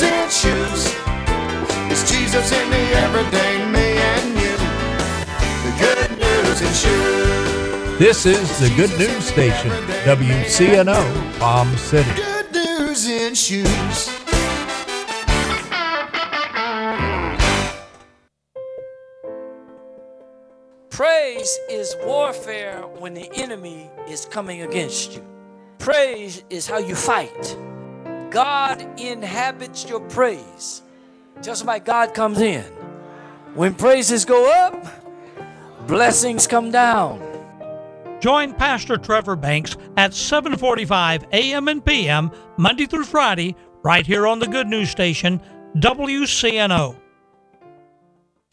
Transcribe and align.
news 0.00 0.12
in 0.12 0.30
shoes. 0.30 0.94
It's 1.90 2.10
Jesus 2.10 2.52
in 2.52 2.70
the 2.70 2.76
everyday 2.96 3.66
me 3.66 3.98
and 3.98 4.28
you. 4.40 4.56
The 5.66 5.72
good 5.78 6.10
news 6.18 6.60
in 6.62 6.72
shoes. 6.72 7.98
This 7.98 8.24
is 8.24 8.60
the 8.60 8.74
Good 8.76 8.98
News 8.98 9.24
Station, 9.24 9.70
WCNO, 10.04 11.38
Palm 11.38 11.76
City. 11.76 12.10
Good 12.14 12.52
news 12.52 13.08
in 13.08 13.34
shoes. 13.34 14.16
Praise 20.88 21.58
is 21.68 21.96
warfare 22.04 22.82
when 22.98 23.12
the 23.14 23.30
enemy 23.34 23.90
is 24.08 24.24
coming 24.24 24.62
against 24.62 25.14
you. 25.14 25.24
Praise 25.78 26.42
is 26.48 26.66
how 26.66 26.78
you 26.78 26.94
fight. 26.94 27.56
God 28.30 28.80
inhabits 28.98 29.88
your 29.88 30.00
praise. 30.00 30.82
Just 31.42 31.64
like 31.64 31.84
God 31.84 32.14
comes 32.14 32.40
in. 32.40 32.64
When 33.54 33.74
praises 33.74 34.24
go 34.24 34.50
up, 34.66 34.86
blessings 35.86 36.46
come 36.46 36.70
down. 36.70 37.20
Join 38.20 38.52
Pastor 38.52 38.96
Trevor 38.98 39.34
Banks 39.34 39.76
at 39.96 40.12
7:45 40.12 41.24
a.m. 41.32 41.68
and 41.68 41.84
p.m. 41.84 42.30
Monday 42.56 42.86
through 42.86 43.04
Friday 43.04 43.56
right 43.82 44.06
here 44.06 44.26
on 44.26 44.38
the 44.38 44.46
Good 44.46 44.68
News 44.68 44.90
Station 44.90 45.40
WCNO. 45.76 46.96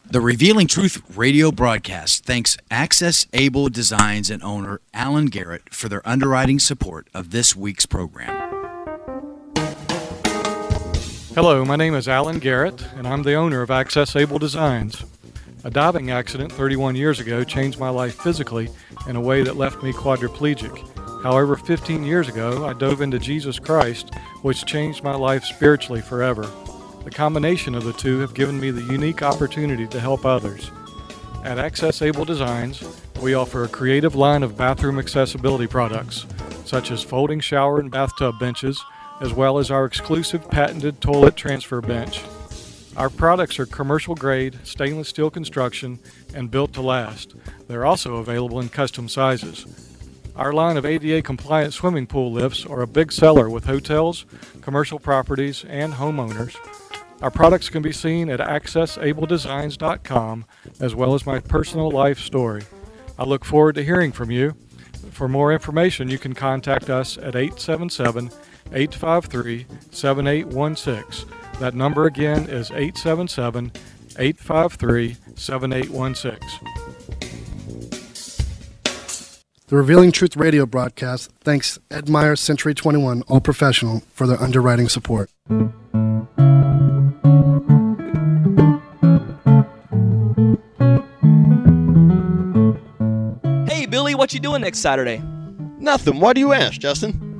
The 0.09 0.21
Revealing 0.21 0.67
Truth 0.67 1.17
radio 1.17 1.51
broadcast 1.51 2.25
thanks 2.25 2.57
Access 2.71 3.27
Able 3.33 3.67
Designs 3.67 4.29
and 4.29 4.41
owner 4.41 4.79
Alan 4.93 5.25
Garrett 5.25 5.73
for 5.73 5.89
their 5.89 6.07
underwriting 6.07 6.59
support 6.59 7.09
of 7.13 7.31
this 7.31 7.55
week's 7.57 7.85
program. 7.85 8.56
Hello, 11.37 11.63
my 11.63 11.75
name 11.75 11.93
is 11.93 12.07
Alan 12.07 12.39
Garrett, 12.39 12.81
and 12.95 13.07
I'm 13.07 13.21
the 13.21 13.35
owner 13.35 13.61
of 13.61 13.69
Access 13.69 14.15
Able 14.15 14.39
Designs. 14.39 15.05
A 15.63 15.69
diving 15.69 16.09
accident 16.09 16.51
31 16.51 16.95
years 16.95 17.19
ago 17.19 17.43
changed 17.43 17.79
my 17.79 17.89
life 17.89 18.15
physically 18.15 18.69
in 19.07 19.15
a 19.15 19.21
way 19.21 19.43
that 19.43 19.55
left 19.55 19.83
me 19.83 19.93
quadriplegic. 19.93 20.75
However, 21.21 21.55
15 21.55 22.03
years 22.03 22.27
ago, 22.27 22.65
I 22.65 22.73
dove 22.73 23.01
into 23.01 23.19
Jesus 23.19 23.59
Christ, 23.59 24.15
which 24.41 24.65
changed 24.65 25.03
my 25.03 25.13
life 25.13 25.43
spiritually 25.43 26.01
forever. 26.01 26.49
The 27.03 27.11
combination 27.11 27.75
of 27.75 27.83
the 27.83 27.93
two 27.93 28.17
have 28.17 28.33
given 28.33 28.59
me 28.59 28.71
the 28.71 28.91
unique 28.91 29.21
opportunity 29.21 29.85
to 29.85 29.99
help 29.99 30.25
others. 30.25 30.71
At 31.43 31.59
Access 31.59 32.01
Able 32.01 32.25
Designs, 32.25 32.83
we 33.21 33.35
offer 33.35 33.63
a 33.63 33.69
creative 33.69 34.15
line 34.15 34.41
of 34.41 34.57
bathroom 34.57 34.97
accessibility 34.97 35.67
products, 35.67 36.25
such 36.65 36.89
as 36.89 37.03
folding 37.03 37.41
shower 37.41 37.79
and 37.79 37.91
bathtub 37.91 38.39
benches, 38.39 38.83
as 39.21 39.33
well 39.33 39.57
as 39.57 39.71
our 39.71 39.85
exclusive 39.85 40.49
patented 40.49 41.01
toilet 41.01 41.35
transfer 41.35 41.81
bench. 41.81 42.23
Our 42.95 43.09
products 43.09 43.59
are 43.59 43.65
commercial 43.65 44.15
grade, 44.15 44.59
stainless 44.63 45.09
steel 45.09 45.29
construction, 45.29 45.99
and 46.33 46.49
built 46.49 46.73
to 46.73 46.81
last. 46.81 47.35
They're 47.67 47.85
also 47.85 48.15
available 48.15 48.59
in 48.59 48.69
custom 48.69 49.07
sizes. 49.07 49.65
Our 50.35 50.53
line 50.53 50.77
of 50.77 50.85
ADA 50.85 51.21
compliant 51.21 51.73
swimming 51.73 52.07
pool 52.07 52.31
lifts 52.31 52.65
are 52.65 52.81
a 52.81 52.87
big 52.87 53.11
seller 53.11 53.49
with 53.49 53.65
hotels, 53.65 54.25
commercial 54.61 54.99
properties, 54.99 55.65
and 55.67 55.93
homeowners. 55.93 56.55
Our 57.21 57.31
products 57.31 57.69
can 57.69 57.81
be 57.81 57.91
seen 57.91 58.29
at 58.29 58.39
accessabledesigns.com 58.39 60.45
as 60.79 60.93
well 60.93 61.15
as 61.15 61.25
my 61.25 61.39
personal 61.39 61.89
life 61.89 62.19
story. 62.19 62.61
I 63.17 63.23
look 63.23 63.43
forward 63.43 63.73
to 63.75 63.83
hearing 63.83 64.11
from 64.11 64.29
you. 64.29 64.55
For 65.11 65.27
more 65.27 65.51
information, 65.51 66.09
you 66.09 66.19
can 66.19 66.33
contact 66.33 66.91
us 66.91 67.17
at 67.17 67.35
877 67.35 68.29
853 68.73 69.65
7816. 69.91 71.29
That 71.59 71.73
number 71.73 72.05
again 72.05 72.47
is 72.49 72.69
877 72.71 73.71
853 74.19 75.17
7816. 75.35 76.87
The 79.69 79.75
Revealing 79.75 80.13
Truth 80.13 80.37
radio 80.37 80.65
broadcast 80.65 81.29
thanks 81.41 81.77
Ed 81.91 82.07
Meyer 82.07 82.37
Century 82.37 82.73
21 82.73 83.23
All 83.23 83.41
Professional 83.41 84.01
for 84.13 84.25
their 84.25 84.41
underwriting 84.41 84.87
support. 84.87 85.29
Hey, 93.67 93.85
Billy, 93.87 94.15
what 94.15 94.33
you 94.33 94.39
doing 94.39 94.61
next 94.61 94.79
Saturday? 94.79 95.21
Nothing. 95.79 96.21
Why 96.21 96.31
do 96.31 96.39
you 96.39 96.53
ask, 96.53 96.79
Justin? 96.79 97.26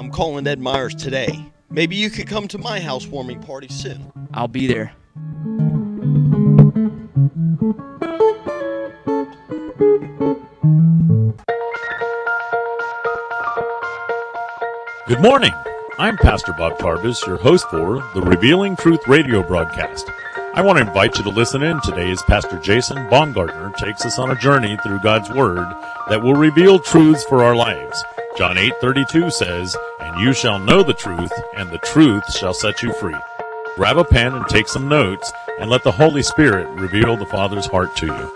I'm 0.00 0.10
calling 0.10 0.46
Ed 0.46 0.60
Myers 0.60 0.94
today. 0.94 1.52
Maybe 1.68 1.94
you 1.94 2.08
could 2.08 2.26
come 2.26 2.48
to 2.48 2.56
my 2.56 2.80
housewarming 2.80 3.42
party 3.42 3.68
soon. 3.68 4.10
I'll 4.32 4.48
be 4.48 4.66
there. 4.66 4.94
Good 15.06 15.20
morning. 15.20 15.52
I'm 15.98 16.16
Pastor 16.16 16.54
Bob 16.54 16.78
Tarbus, 16.78 17.26
your 17.26 17.36
host 17.36 17.68
for 17.68 18.02
the 18.14 18.22
Revealing 18.22 18.76
Truth 18.76 19.06
radio 19.06 19.42
broadcast. 19.42 20.10
I 20.54 20.62
want 20.62 20.78
to 20.78 20.86
invite 20.86 21.18
you 21.18 21.24
to 21.24 21.30
listen 21.30 21.62
in 21.62 21.78
today 21.82 22.10
as 22.10 22.22
Pastor 22.22 22.58
Jason 22.60 23.06
Baumgartner 23.10 23.74
takes 23.76 24.06
us 24.06 24.18
on 24.18 24.30
a 24.30 24.40
journey 24.40 24.78
through 24.82 25.00
God's 25.00 25.28
Word 25.28 25.68
that 26.08 26.22
will 26.22 26.36
reveal 26.36 26.78
truths 26.78 27.22
for 27.24 27.44
our 27.44 27.54
lives. 27.54 28.02
John 28.36 28.56
8:32 28.56 29.30
says, 29.30 29.76
"And 30.10 30.20
you 30.20 30.32
shall 30.32 30.58
know 30.58 30.82
the 30.82 30.92
truth, 30.92 31.32
and 31.56 31.70
the 31.70 31.78
truth 31.78 32.32
shall 32.34 32.52
set 32.52 32.82
you 32.82 32.92
free." 32.92 33.14
Grab 33.76 33.96
a 33.96 34.04
pen 34.04 34.34
and 34.34 34.44
take 34.48 34.66
some 34.66 34.88
notes, 34.88 35.32
and 35.60 35.70
let 35.70 35.84
the 35.84 35.92
Holy 35.92 36.22
Spirit 36.22 36.66
reveal 36.70 37.16
the 37.16 37.26
Father's 37.26 37.66
heart 37.66 37.94
to 37.96 38.06
you. 38.06 38.32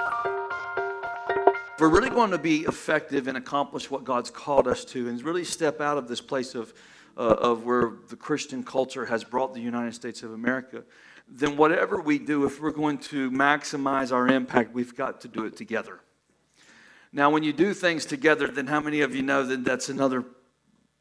If 1.74 1.80
we're 1.80 1.88
really 1.88 2.10
going 2.10 2.30
to 2.30 2.38
be 2.38 2.60
effective 2.60 3.26
and 3.26 3.36
accomplish 3.36 3.90
what 3.90 4.04
God's 4.04 4.30
called 4.30 4.68
us 4.68 4.84
to, 4.86 5.08
and 5.08 5.20
really 5.24 5.42
step 5.42 5.80
out 5.80 5.98
of 5.98 6.06
this 6.06 6.20
place 6.20 6.54
of, 6.54 6.72
uh, 7.16 7.20
of 7.20 7.64
where 7.64 7.94
the 8.08 8.14
Christian 8.16 8.62
culture 8.62 9.06
has 9.06 9.24
brought 9.24 9.52
the 9.52 9.60
United 9.60 9.94
States 9.94 10.22
of 10.22 10.32
America, 10.32 10.84
then 11.28 11.56
whatever 11.56 12.00
we 12.00 12.20
do, 12.20 12.44
if 12.44 12.60
we're 12.60 12.70
going 12.70 12.98
to 12.98 13.30
maximize 13.32 14.12
our 14.12 14.28
impact, 14.28 14.72
we've 14.72 14.94
got 14.96 15.20
to 15.22 15.28
do 15.28 15.44
it 15.44 15.56
together. 15.56 15.98
Now, 17.12 17.30
when 17.30 17.42
you 17.42 17.52
do 17.52 17.74
things 17.74 18.06
together, 18.06 18.48
then 18.48 18.68
how 18.68 18.80
many 18.80 19.00
of 19.00 19.14
you 19.14 19.22
know 19.22 19.44
that 19.44 19.64
that's 19.64 19.88
another 19.88 20.24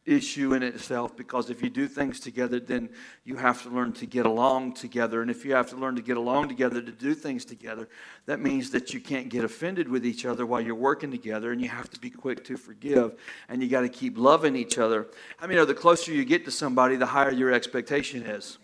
issue 0.06 0.54
in 0.54 0.64
itself? 0.64 1.16
Because 1.16 1.50
if 1.50 1.62
you 1.62 1.70
do 1.70 1.88
things 1.88 2.20
together, 2.20 2.60
then 2.60 2.90
you 3.24 3.38
have 3.38 3.64
to 3.64 3.70
learn 3.70 3.94
to 3.94 4.06
get 4.06 4.26
along 4.26 4.74
together. 4.74 5.22
And 5.22 5.32
if 5.32 5.46
you 5.46 5.54
have 5.54 5.70
to 5.70 5.76
learn 5.76 5.96
to 5.96 6.02
get 6.02 6.18
along 6.18 6.50
together 6.50 6.82
to 6.82 6.92
do 6.92 7.14
things 7.14 7.46
together, 7.46 7.88
that 8.26 8.40
means 8.40 8.72
that 8.72 8.94
you 8.94 9.00
can't 9.00 9.30
get 9.30 9.44
offended 9.44 9.88
with 9.88 10.06
each 10.06 10.26
other 10.26 10.46
while 10.46 10.62
you're 10.62 10.76
working 10.76 11.12
together, 11.12 11.52
and 11.52 11.62
you 11.62 11.70
have 11.70 11.90
to 11.92 12.00
be 12.00 12.10
quick 12.10 12.44
to 12.46 12.58
forgive, 12.58 13.18
and 13.50 13.64
you 13.64 13.70
got 13.70 13.82
to 13.82 13.90
keep 13.90 14.18
loving 14.18 14.56
each 14.56 14.78
other. 14.78 15.08
I 15.40 15.48
mean, 15.48 15.66
the 15.66 15.74
closer 15.74 16.12
you 16.12 16.26
get 16.26 16.46
to 16.46 16.52
somebody, 16.52 16.96
the 16.96 17.06
higher 17.06 17.32
your 17.32 17.52
expectation 17.52 18.24
is. 18.24 18.58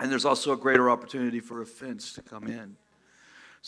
And 0.00 0.10
there's 0.10 0.24
also 0.24 0.52
a 0.52 0.56
greater 0.56 0.90
opportunity 0.90 1.40
for 1.40 1.60
offense 1.60 2.12
to 2.14 2.22
come 2.22 2.46
in. 2.46 2.76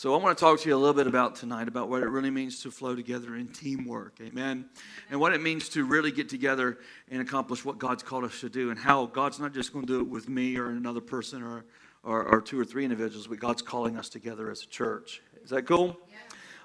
So 0.01 0.15
I 0.15 0.17
want 0.17 0.35
to 0.35 0.43
talk 0.43 0.59
to 0.61 0.67
you 0.67 0.75
a 0.75 0.79
little 0.79 0.95
bit 0.95 1.05
about 1.05 1.35
tonight 1.35 1.67
about 1.67 1.87
what 1.87 2.01
it 2.01 2.09
really 2.09 2.31
means 2.31 2.63
to 2.63 2.71
flow 2.71 2.95
together 2.95 3.35
in 3.35 3.49
teamwork. 3.49 4.17
Amen. 4.19 4.65
And 5.11 5.19
what 5.19 5.31
it 5.31 5.43
means 5.43 5.69
to 5.69 5.85
really 5.85 6.11
get 6.11 6.27
together 6.27 6.79
and 7.11 7.21
accomplish 7.21 7.63
what 7.63 7.77
God's 7.77 8.01
called 8.01 8.23
us 8.23 8.39
to 8.39 8.49
do 8.49 8.71
and 8.71 8.79
how 8.79 9.05
God's 9.05 9.39
not 9.39 9.53
just 9.53 9.71
going 9.71 9.85
to 9.85 9.93
do 9.93 9.99
it 9.99 10.07
with 10.07 10.27
me 10.27 10.57
or 10.57 10.71
another 10.71 11.01
person 11.01 11.43
or, 11.43 11.65
or, 12.01 12.23
or 12.23 12.41
two 12.41 12.59
or 12.59 12.65
three 12.65 12.83
individuals, 12.83 13.27
but 13.27 13.37
God's 13.37 13.61
calling 13.61 13.95
us 13.95 14.09
together 14.09 14.49
as 14.49 14.63
a 14.63 14.65
church. 14.65 15.21
Is 15.43 15.51
that 15.51 15.67
cool? 15.67 15.95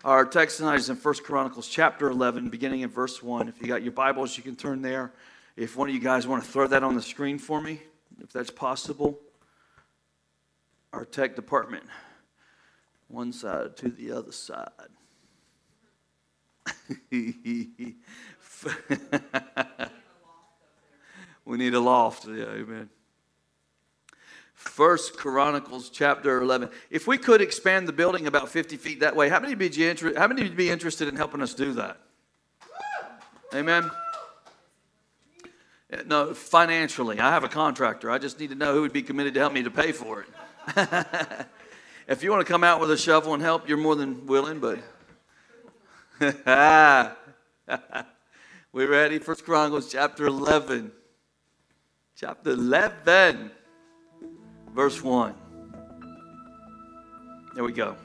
Our 0.02 0.24
text 0.24 0.56
tonight 0.56 0.76
is 0.76 0.88
in 0.88 0.96
First 0.96 1.22
Chronicles 1.22 1.68
chapter 1.68 2.08
11, 2.08 2.48
beginning 2.48 2.80
in 2.80 2.88
verse 2.88 3.22
1. 3.22 3.48
If 3.48 3.60
you 3.60 3.68
got 3.68 3.82
your 3.82 3.92
Bibles, 3.92 4.38
you 4.38 4.44
can 4.44 4.56
turn 4.56 4.80
there. 4.80 5.12
If 5.56 5.76
one 5.76 5.90
of 5.90 5.94
you 5.94 6.00
guys 6.00 6.26
want 6.26 6.42
to 6.42 6.50
throw 6.50 6.68
that 6.68 6.82
on 6.82 6.94
the 6.94 7.02
screen 7.02 7.38
for 7.38 7.60
me, 7.60 7.82
if 8.22 8.32
that's 8.32 8.50
possible. 8.50 9.20
Our 10.94 11.04
tech 11.04 11.36
department, 11.36 11.84
one 13.08 13.32
side 13.32 13.76
to 13.78 13.88
the 13.88 14.12
other 14.12 14.32
side. 14.32 14.68
we 17.10 17.94
need 21.56 21.74
a 21.74 21.80
loft. 21.80 22.26
Yeah, 22.26 22.44
amen. 22.44 22.88
First 24.54 25.16
Chronicles 25.16 25.90
chapter 25.90 26.40
11. 26.40 26.70
If 26.90 27.06
we 27.06 27.18
could 27.18 27.40
expand 27.40 27.86
the 27.86 27.92
building 27.92 28.26
about 28.26 28.48
50 28.48 28.76
feet 28.76 29.00
that 29.00 29.14
way, 29.14 29.28
how 29.28 29.38
many 29.38 29.54
be, 29.54 29.68
how 30.16 30.26
many 30.26 30.42
would 30.42 30.56
be 30.56 30.70
interested 30.70 31.08
in 31.08 31.16
helping 31.16 31.42
us 31.42 31.54
do 31.54 31.72
that? 31.74 31.98
Amen. 33.54 33.90
Eh, 35.90 36.02
no, 36.06 36.34
financially. 36.34 37.20
I 37.20 37.30
have 37.30 37.44
a 37.44 37.48
contractor. 37.48 38.10
I 38.10 38.18
just 38.18 38.40
need 38.40 38.48
to 38.48 38.56
know 38.56 38.74
who 38.74 38.80
would 38.80 38.92
be 38.92 39.02
committed 39.02 39.34
to 39.34 39.40
help 39.40 39.52
me 39.52 39.62
to 39.62 39.70
pay 39.70 39.92
for 39.92 40.22
it. 40.22 41.46
if 42.06 42.22
you 42.22 42.30
want 42.30 42.46
to 42.46 42.50
come 42.50 42.64
out 42.64 42.80
with 42.80 42.90
a 42.90 42.96
shovel 42.96 43.34
and 43.34 43.42
help, 43.42 43.68
you're 43.68 43.78
more 43.78 43.96
than 43.96 44.26
willing, 44.26 44.60
but. 44.60 44.78
we 48.72 48.86
ready? 48.86 49.18
First 49.18 49.44
Chronicles 49.44 49.90
chapter 49.90 50.26
11. 50.26 50.92
Chapter 52.16 52.50
11 52.50 53.50
verse 54.76 55.02
1. 55.02 55.34
There 57.54 57.64
we 57.64 57.72
go. 57.72 57.96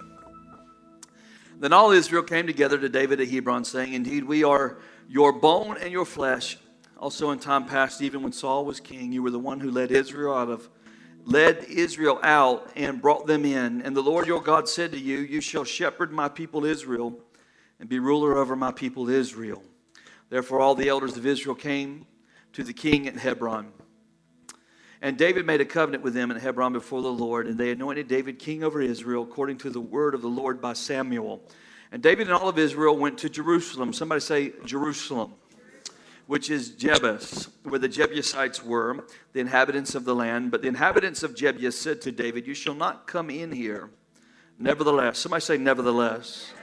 Then 1.59 1.74
all 1.74 1.92
Israel 1.92 2.24
came 2.24 2.48
together 2.48 2.77
to 2.77 2.88
David 2.88 3.19
at 3.19 3.27
Hebron, 3.27 3.65
saying, 3.65 3.94
Indeed, 3.94 4.24
we 4.24 4.45
are 4.45 4.77
your 5.09 5.33
bone 5.33 5.77
and 5.77 5.92
your 5.92 6.06
flesh. 6.06 6.57
Also 6.98 7.31
in 7.31 7.39
time 7.39 7.65
past, 7.65 8.01
even 8.01 8.24
when 8.24 8.31
Saul 8.31 8.63
was 8.65 8.80
king, 8.80 9.12
you 9.12 9.21
were 9.21 9.31
the 9.31 9.38
one 9.38 9.59
who 9.59 9.69
led 9.69 9.92
Israel 9.92 10.33
out 10.33 10.50
of 10.50 10.69
led 11.25 11.65
Israel 11.65 12.19
out 12.23 12.71
and 12.75 13.01
brought 13.01 13.27
them 13.27 13.45
in. 13.45 13.81
And 13.81 13.95
the 13.95 14.01
Lord 14.01 14.27
your 14.27 14.41
God 14.41 14.68
said 14.68 14.91
to 14.91 15.00
you, 15.00 15.19
You 15.19 15.41
shall 15.41 15.63
shepherd 15.63 16.12
my 16.12 16.29
people 16.29 16.65
Israel 16.65 17.19
and 17.79 17.89
be 17.89 18.00
ruler 18.00 18.38
over 18.38 18.56
my 18.56 18.71
people 18.71 19.09
Israel. 19.09 19.63
Therefore, 20.29 20.62
all 20.62 20.75
the 20.75 20.89
elders 20.89 21.18
of 21.18 21.25
Israel 21.25 21.56
came 21.56 22.06
to 22.53 22.63
the 22.63 22.73
king 22.73 23.07
at 23.07 23.18
Hebron. 23.18 23.71
And 25.01 25.18
David 25.18 25.47
made 25.47 25.62
a 25.62 25.65
covenant 25.65 26.03
with 26.03 26.13
them 26.13 26.29
in 26.29 26.38
Hebron 26.38 26.73
before 26.73 27.01
the 27.01 27.12
Lord, 27.12 27.47
and 27.47 27.57
they 27.57 27.71
anointed 27.71 28.07
David 28.07 28.38
king 28.38 28.63
over 28.63 28.81
Israel 28.81 29.24
according 29.24 29.57
to 29.59 29.71
the 29.71 29.81
word 29.81 30.13
of 30.13 30.21
the 30.21 30.27
Lord 30.27 30.62
by 30.62 30.74
Samuel. 30.74 31.41
And 31.91 32.03
David 32.03 32.27
and 32.27 32.35
all 32.35 32.47
of 32.47 32.59
Israel 32.59 32.95
went 32.95 33.17
to 33.19 33.29
Jerusalem. 33.29 33.94
Somebody 33.94 34.21
say 34.21 34.53
Jerusalem, 34.63 35.33
which 36.31 36.49
is 36.49 36.71
Jebus, 36.71 37.49
where 37.63 37.77
the 37.77 37.89
Jebusites 37.89 38.63
were, 38.63 39.05
the 39.33 39.41
inhabitants 39.41 39.95
of 39.95 40.05
the 40.05 40.15
land. 40.15 40.49
But 40.49 40.61
the 40.61 40.69
inhabitants 40.69 41.23
of 41.23 41.35
Jebus 41.35 41.73
said 41.73 42.01
to 42.03 42.11
David, 42.11 42.47
You 42.47 42.53
shall 42.53 42.73
not 42.73 43.05
come 43.05 43.29
in 43.29 43.51
here. 43.51 43.89
Nevertheless, 44.57 45.19
somebody 45.19 45.41
say, 45.41 45.57
Nevertheless. 45.57 46.53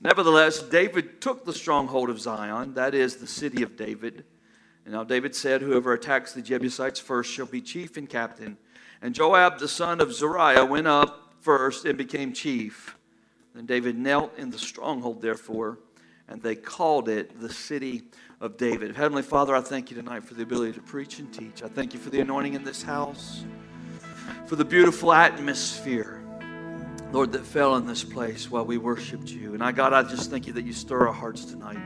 Nevertheless, 0.00 0.62
David 0.62 1.20
took 1.20 1.44
the 1.44 1.52
stronghold 1.52 2.08
of 2.08 2.18
Zion, 2.18 2.72
that 2.72 2.94
is 2.94 3.16
the 3.16 3.26
city 3.26 3.62
of 3.62 3.76
David 3.76 4.24
and 4.84 4.94
now 4.94 5.04
David 5.04 5.34
said, 5.34 5.62
Whoever 5.62 5.92
attacks 5.92 6.32
the 6.32 6.42
Jebusites 6.42 6.98
first 6.98 7.30
shall 7.30 7.46
be 7.46 7.60
chief 7.60 7.96
and 7.96 8.08
captain. 8.08 8.56
And 9.02 9.14
Joab, 9.14 9.58
the 9.58 9.68
son 9.68 10.00
of 10.00 10.12
Zeruiah, 10.12 10.64
went 10.64 10.86
up 10.86 11.34
first 11.40 11.84
and 11.84 11.96
became 11.96 12.32
chief. 12.32 12.96
Then 13.54 13.66
David 13.66 13.96
knelt 13.98 14.36
in 14.36 14.50
the 14.50 14.58
stronghold, 14.58 15.22
therefore, 15.22 15.78
and 16.28 16.42
they 16.42 16.54
called 16.54 17.08
it 17.08 17.40
the 17.40 17.52
city 17.52 18.02
of 18.40 18.56
David. 18.56 18.96
Heavenly 18.96 19.22
Father, 19.22 19.54
I 19.54 19.60
thank 19.60 19.90
you 19.90 19.96
tonight 19.96 20.24
for 20.24 20.32
the 20.32 20.42
ability 20.42 20.72
to 20.72 20.80
preach 20.80 21.18
and 21.18 21.32
teach. 21.32 21.62
I 21.62 21.68
thank 21.68 21.92
you 21.92 22.00
for 22.00 22.08
the 22.08 22.20
anointing 22.20 22.54
in 22.54 22.64
this 22.64 22.82
house, 22.82 23.44
for 24.46 24.56
the 24.56 24.64
beautiful 24.64 25.12
atmosphere, 25.12 26.22
Lord, 27.12 27.32
that 27.32 27.44
fell 27.44 27.76
in 27.76 27.86
this 27.86 28.02
place 28.02 28.50
while 28.50 28.64
we 28.64 28.78
worshiped 28.78 29.28
you. 29.28 29.52
And 29.52 29.62
I, 29.62 29.72
God, 29.72 29.92
I 29.92 30.02
just 30.02 30.30
thank 30.30 30.46
you 30.46 30.54
that 30.54 30.64
you 30.64 30.72
stir 30.72 31.06
our 31.08 31.12
hearts 31.12 31.44
tonight 31.44 31.78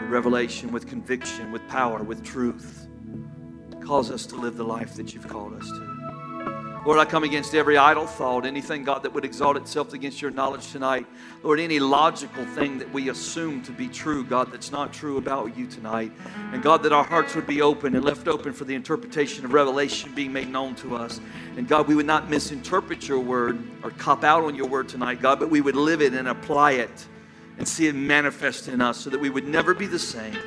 with 0.00 0.10
revelation, 0.10 0.72
with 0.72 0.88
conviction, 0.88 1.52
with 1.52 1.66
power, 1.68 2.02
with 2.02 2.24
truth. 2.24 2.88
Cause 3.80 4.10
us 4.10 4.26
to 4.26 4.34
live 4.34 4.56
the 4.56 4.64
life 4.64 4.94
that 4.94 5.14
you've 5.14 5.28
called 5.28 5.54
us 5.54 5.68
to. 5.68 5.95
Lord, 6.86 7.00
I 7.00 7.04
come 7.04 7.24
against 7.24 7.52
every 7.52 7.76
idle 7.76 8.06
thought, 8.06 8.46
anything, 8.46 8.84
God, 8.84 9.02
that 9.02 9.12
would 9.12 9.24
exalt 9.24 9.56
itself 9.56 9.92
against 9.92 10.22
your 10.22 10.30
knowledge 10.30 10.70
tonight. 10.70 11.04
Lord, 11.42 11.58
any 11.58 11.80
logical 11.80 12.44
thing 12.44 12.78
that 12.78 12.92
we 12.92 13.08
assume 13.08 13.60
to 13.64 13.72
be 13.72 13.88
true, 13.88 14.22
God, 14.22 14.52
that's 14.52 14.70
not 14.70 14.92
true 14.92 15.16
about 15.16 15.56
you 15.56 15.66
tonight. 15.66 16.12
And 16.52 16.62
God, 16.62 16.84
that 16.84 16.92
our 16.92 17.02
hearts 17.02 17.34
would 17.34 17.48
be 17.48 17.60
open 17.60 17.96
and 17.96 18.04
left 18.04 18.28
open 18.28 18.52
for 18.52 18.62
the 18.62 18.76
interpretation 18.76 19.44
of 19.44 19.52
revelation 19.52 20.14
being 20.14 20.32
made 20.32 20.48
known 20.48 20.76
to 20.76 20.94
us. 20.94 21.20
And 21.56 21.66
God, 21.66 21.88
we 21.88 21.96
would 21.96 22.06
not 22.06 22.30
misinterpret 22.30 23.08
your 23.08 23.18
word 23.18 23.58
or 23.82 23.90
cop 23.90 24.22
out 24.22 24.44
on 24.44 24.54
your 24.54 24.68
word 24.68 24.88
tonight, 24.88 25.20
God, 25.20 25.40
but 25.40 25.50
we 25.50 25.60
would 25.60 25.74
live 25.74 26.00
it 26.00 26.12
and 26.12 26.28
apply 26.28 26.74
it 26.74 27.08
and 27.58 27.66
see 27.66 27.88
it 27.88 27.96
manifest 27.96 28.68
in 28.68 28.80
us 28.80 28.96
so 28.96 29.10
that 29.10 29.18
we 29.18 29.28
would 29.28 29.48
never 29.48 29.74
be 29.74 29.88
the 29.88 29.98
same. 29.98 30.38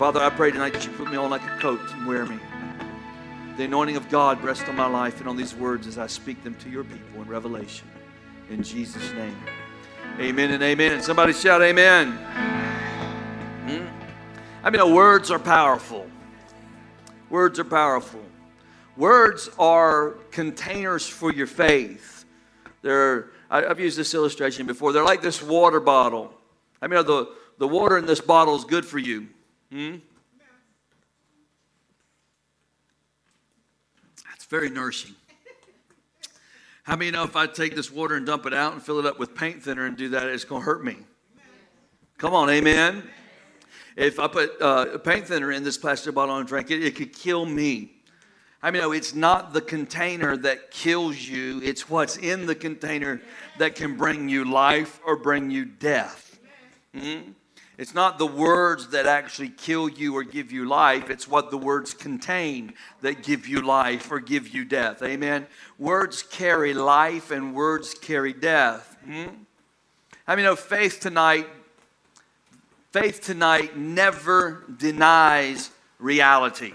Father, 0.00 0.20
I 0.20 0.30
pray 0.30 0.50
tonight 0.50 0.72
that 0.72 0.84
you 0.84 0.90
put 0.94 1.08
me 1.12 1.16
on 1.16 1.30
like 1.30 1.44
a 1.44 1.58
coat 1.60 1.80
and 1.92 2.08
wear 2.08 2.26
me. 2.26 2.40
The 3.58 3.64
anointing 3.64 3.96
of 3.96 4.08
God 4.08 4.40
rest 4.44 4.68
on 4.68 4.76
my 4.76 4.86
life 4.86 5.18
and 5.18 5.28
on 5.28 5.36
these 5.36 5.52
words 5.52 5.88
as 5.88 5.98
I 5.98 6.06
speak 6.06 6.44
them 6.44 6.54
to 6.60 6.70
your 6.70 6.84
people 6.84 7.22
in 7.22 7.26
Revelation. 7.26 7.88
In 8.50 8.62
Jesus' 8.62 9.12
name. 9.14 9.36
Amen 10.20 10.52
and 10.52 10.62
amen. 10.62 11.02
Somebody 11.02 11.32
shout 11.32 11.60
amen. 11.60 12.12
Hmm? 13.66 13.84
I 14.62 14.70
mean, 14.70 14.94
words 14.94 15.32
are 15.32 15.40
powerful. 15.40 16.06
Words 17.30 17.58
are 17.58 17.64
powerful. 17.64 18.22
Words 18.96 19.50
are 19.58 20.10
containers 20.30 21.04
for 21.08 21.32
your 21.32 21.48
faith. 21.48 22.26
They're 22.82 23.30
I, 23.50 23.62
have 23.62 23.80
used 23.80 23.98
this 23.98 24.14
illustration 24.14 24.66
before. 24.66 24.92
They're 24.92 25.02
like 25.02 25.20
this 25.20 25.42
water 25.42 25.80
bottle. 25.80 26.32
I 26.80 26.86
mean, 26.86 27.04
the, 27.04 27.28
the 27.58 27.66
water 27.66 27.98
in 27.98 28.06
this 28.06 28.20
bottle 28.20 28.54
is 28.54 28.64
good 28.64 28.86
for 28.86 29.00
you. 29.00 29.26
Hmm? 29.72 29.96
Very 34.48 34.70
nourishing. 34.70 35.14
How 36.82 36.96
many 36.96 37.10
know 37.10 37.24
if 37.24 37.36
I 37.36 37.46
take 37.46 37.76
this 37.76 37.92
water 37.92 38.16
and 38.16 38.24
dump 38.24 38.46
it 38.46 38.54
out 38.54 38.72
and 38.72 38.82
fill 38.82 38.98
it 38.98 39.04
up 39.04 39.18
with 39.18 39.34
paint 39.34 39.62
thinner 39.62 39.84
and 39.84 39.96
do 39.96 40.08
that, 40.10 40.26
it's 40.26 40.44
going 40.44 40.62
to 40.62 40.64
hurt 40.64 40.82
me? 40.82 40.96
Come 42.16 42.32
on, 42.32 42.48
amen. 42.48 43.02
If 43.94 44.18
I 44.18 44.26
put 44.26 44.60
uh, 44.62 44.96
paint 44.98 45.26
thinner 45.26 45.52
in 45.52 45.64
this 45.64 45.76
plastic 45.76 46.14
bottle 46.14 46.36
and 46.36 46.48
drink 46.48 46.70
it, 46.70 46.82
it 46.82 46.96
could 46.96 47.12
kill 47.12 47.44
me. 47.44 47.92
I 48.62 48.70
mean, 48.70 48.80
no, 48.80 48.92
it's 48.92 49.14
not 49.14 49.52
the 49.52 49.60
container 49.60 50.36
that 50.38 50.70
kills 50.70 51.16
you, 51.20 51.60
it's 51.62 51.88
what's 51.88 52.16
in 52.16 52.46
the 52.46 52.54
container 52.54 53.20
that 53.58 53.76
can 53.76 53.96
bring 53.96 54.28
you 54.28 54.44
life 54.44 55.00
or 55.06 55.16
bring 55.16 55.50
you 55.50 55.64
death. 55.64 56.40
Mm-hmm. 56.94 57.32
It's 57.78 57.94
not 57.94 58.18
the 58.18 58.26
words 58.26 58.88
that 58.88 59.06
actually 59.06 59.50
kill 59.50 59.88
you 59.88 60.16
or 60.16 60.24
give 60.24 60.50
you 60.50 60.66
life, 60.66 61.10
it's 61.10 61.28
what 61.28 61.52
the 61.52 61.56
words 61.56 61.94
contain 61.94 62.74
that 63.02 63.22
give 63.22 63.46
you 63.46 63.62
life 63.62 64.10
or 64.10 64.18
give 64.18 64.48
you 64.48 64.64
death. 64.64 65.00
Amen. 65.00 65.46
Words 65.78 66.24
carry 66.24 66.74
life 66.74 67.30
and 67.30 67.54
words 67.54 67.94
carry 67.94 68.32
death. 68.32 68.96
Mm-hmm. 69.06 69.32
I 70.26 70.36
mean, 70.36 70.44
no, 70.44 70.56
faith 70.56 70.98
tonight, 70.98 71.46
faith 72.90 73.22
tonight 73.22 73.76
never 73.76 74.64
denies 74.76 75.70
reality. 76.00 76.74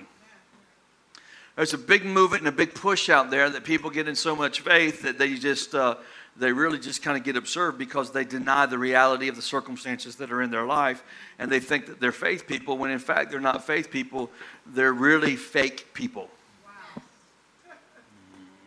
There's 1.57 1.73
a 1.73 1.77
big 1.77 2.05
movement 2.05 2.41
and 2.41 2.47
a 2.47 2.53
big 2.53 2.73
push 2.73 3.09
out 3.09 3.29
there 3.29 3.49
that 3.49 3.65
people 3.65 3.89
get 3.89 4.07
in 4.07 4.15
so 4.15 4.35
much 4.37 4.61
faith 4.61 5.01
that 5.03 5.17
they 5.17 5.35
just, 5.35 5.75
uh, 5.75 5.97
they 6.37 6.51
really 6.51 6.79
just 6.79 7.03
kind 7.03 7.17
of 7.17 7.23
get 7.23 7.37
observed 7.37 7.77
because 7.77 8.11
they 8.11 8.23
deny 8.23 8.65
the 8.65 8.77
reality 8.77 9.27
of 9.27 9.35
the 9.35 9.41
circumstances 9.41 10.15
that 10.15 10.31
are 10.31 10.41
in 10.41 10.49
their 10.49 10.65
life 10.65 11.03
and 11.37 11.51
they 11.51 11.59
think 11.59 11.85
that 11.85 11.99
they're 11.99 12.11
faith 12.11 12.47
people 12.47 12.77
when 12.77 12.89
in 12.89 12.99
fact 12.99 13.29
they're 13.29 13.39
not 13.39 13.65
faith 13.65 13.91
people, 13.91 14.31
they're 14.65 14.93
really 14.93 15.35
fake 15.35 15.93
people. 15.93 16.29
Wow. 16.65 17.03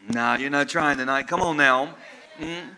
Nah, 0.08 0.36
you're 0.36 0.50
not 0.50 0.68
trying 0.68 0.98
tonight. 0.98 1.26
Come 1.26 1.40
on 1.40 1.56
now. 1.56 1.94
Mm-hmm. 2.38 2.68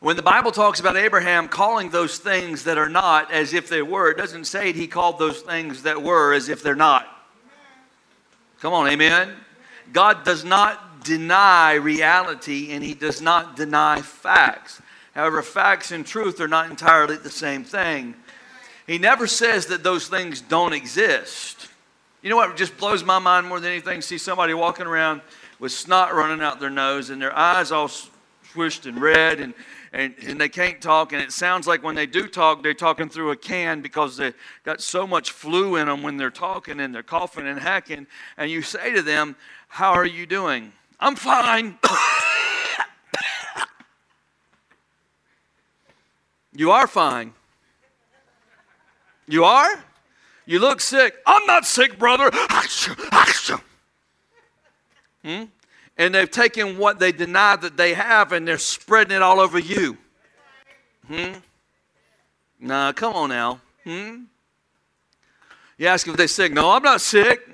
When 0.00 0.16
the 0.16 0.22
Bible 0.22 0.50
talks 0.50 0.80
about 0.80 0.96
Abraham 0.96 1.46
calling 1.46 1.90
those 1.90 2.16
things 2.16 2.64
that 2.64 2.78
are 2.78 2.88
not 2.88 3.30
as 3.30 3.52
if 3.52 3.68
they 3.68 3.82
were, 3.82 4.10
it 4.10 4.16
doesn't 4.16 4.46
say 4.46 4.72
he 4.72 4.86
called 4.86 5.18
those 5.18 5.42
things 5.42 5.82
that 5.82 6.02
were 6.02 6.32
as 6.32 6.48
if 6.48 6.62
they're 6.62 6.74
not. 6.74 7.06
Come 8.60 8.72
on, 8.72 8.88
amen. 8.88 9.34
God 9.92 10.24
does 10.24 10.42
not 10.42 10.89
deny 11.02 11.74
reality 11.74 12.72
and 12.72 12.82
he 12.82 12.94
does 12.94 13.20
not 13.20 13.56
deny 13.56 14.00
facts. 14.00 14.80
However, 15.14 15.42
facts 15.42 15.90
and 15.90 16.06
truth 16.06 16.40
are 16.40 16.48
not 16.48 16.70
entirely 16.70 17.16
the 17.16 17.30
same 17.30 17.64
thing. 17.64 18.14
He 18.86 18.98
never 18.98 19.26
says 19.26 19.66
that 19.66 19.82
those 19.82 20.08
things 20.08 20.40
don't 20.40 20.72
exist. 20.72 21.68
You 22.22 22.30
know 22.30 22.36
what 22.36 22.56
just 22.56 22.76
blows 22.76 23.02
my 23.02 23.18
mind 23.18 23.46
more 23.46 23.60
than 23.60 23.70
anything? 23.70 24.02
See 24.02 24.18
somebody 24.18 24.54
walking 24.54 24.86
around 24.86 25.22
with 25.58 25.72
snot 25.72 26.14
running 26.14 26.42
out 26.42 26.60
their 26.60 26.70
nose 26.70 27.10
and 27.10 27.20
their 27.20 27.36
eyes 27.36 27.72
all 27.72 27.90
swished 28.52 28.86
and 28.86 29.00
red 29.00 29.40
and, 29.40 29.54
and, 29.92 30.14
and 30.24 30.40
they 30.40 30.48
can't 30.48 30.80
talk, 30.80 31.12
and 31.12 31.20
it 31.20 31.32
sounds 31.32 31.66
like 31.66 31.82
when 31.82 31.96
they 31.96 32.06
do 32.06 32.28
talk, 32.28 32.62
they're 32.62 32.74
talking 32.74 33.08
through 33.08 33.30
a 33.30 33.36
can 33.36 33.80
because 33.80 34.16
they 34.16 34.32
got 34.64 34.80
so 34.80 35.06
much 35.06 35.32
flu 35.32 35.76
in 35.76 35.88
them 35.88 36.02
when 36.02 36.16
they're 36.16 36.30
talking 36.30 36.80
and 36.80 36.94
they're 36.94 37.02
coughing 37.02 37.46
and 37.46 37.58
hacking. 37.58 38.06
And 38.36 38.50
you 38.50 38.62
say 38.62 38.92
to 38.92 39.02
them, 39.02 39.34
How 39.68 39.92
are 39.92 40.06
you 40.06 40.26
doing? 40.26 40.72
I'm 41.00 41.16
fine. 41.16 41.78
you 46.52 46.70
are 46.70 46.86
fine. 46.86 47.32
You 49.26 49.44
are? 49.44 49.82
You 50.44 50.58
look 50.58 50.80
sick. 50.82 51.16
I'm 51.26 51.46
not 51.46 51.64
sick, 51.64 51.98
brother. 51.98 52.30
Hmm? 55.24 55.44
And 55.96 56.14
they've 56.14 56.30
taken 56.30 56.78
what 56.78 56.98
they 56.98 57.12
deny 57.12 57.56
that 57.56 57.76
they 57.76 57.94
have 57.94 58.32
and 58.32 58.46
they're 58.46 58.58
spreading 58.58 59.16
it 59.16 59.22
all 59.22 59.40
over 59.40 59.58
you. 59.58 59.96
Hmm? 61.06 61.32
Nah, 62.58 62.92
come 62.92 63.14
on 63.14 63.28
now. 63.30 63.60
Hmm? 63.84 64.22
You 65.78 65.86
ask 65.86 66.06
if 66.08 66.16
they're 66.16 66.28
sick. 66.28 66.52
No, 66.52 66.70
I'm 66.70 66.82
not 66.82 67.00
sick. 67.00 67.48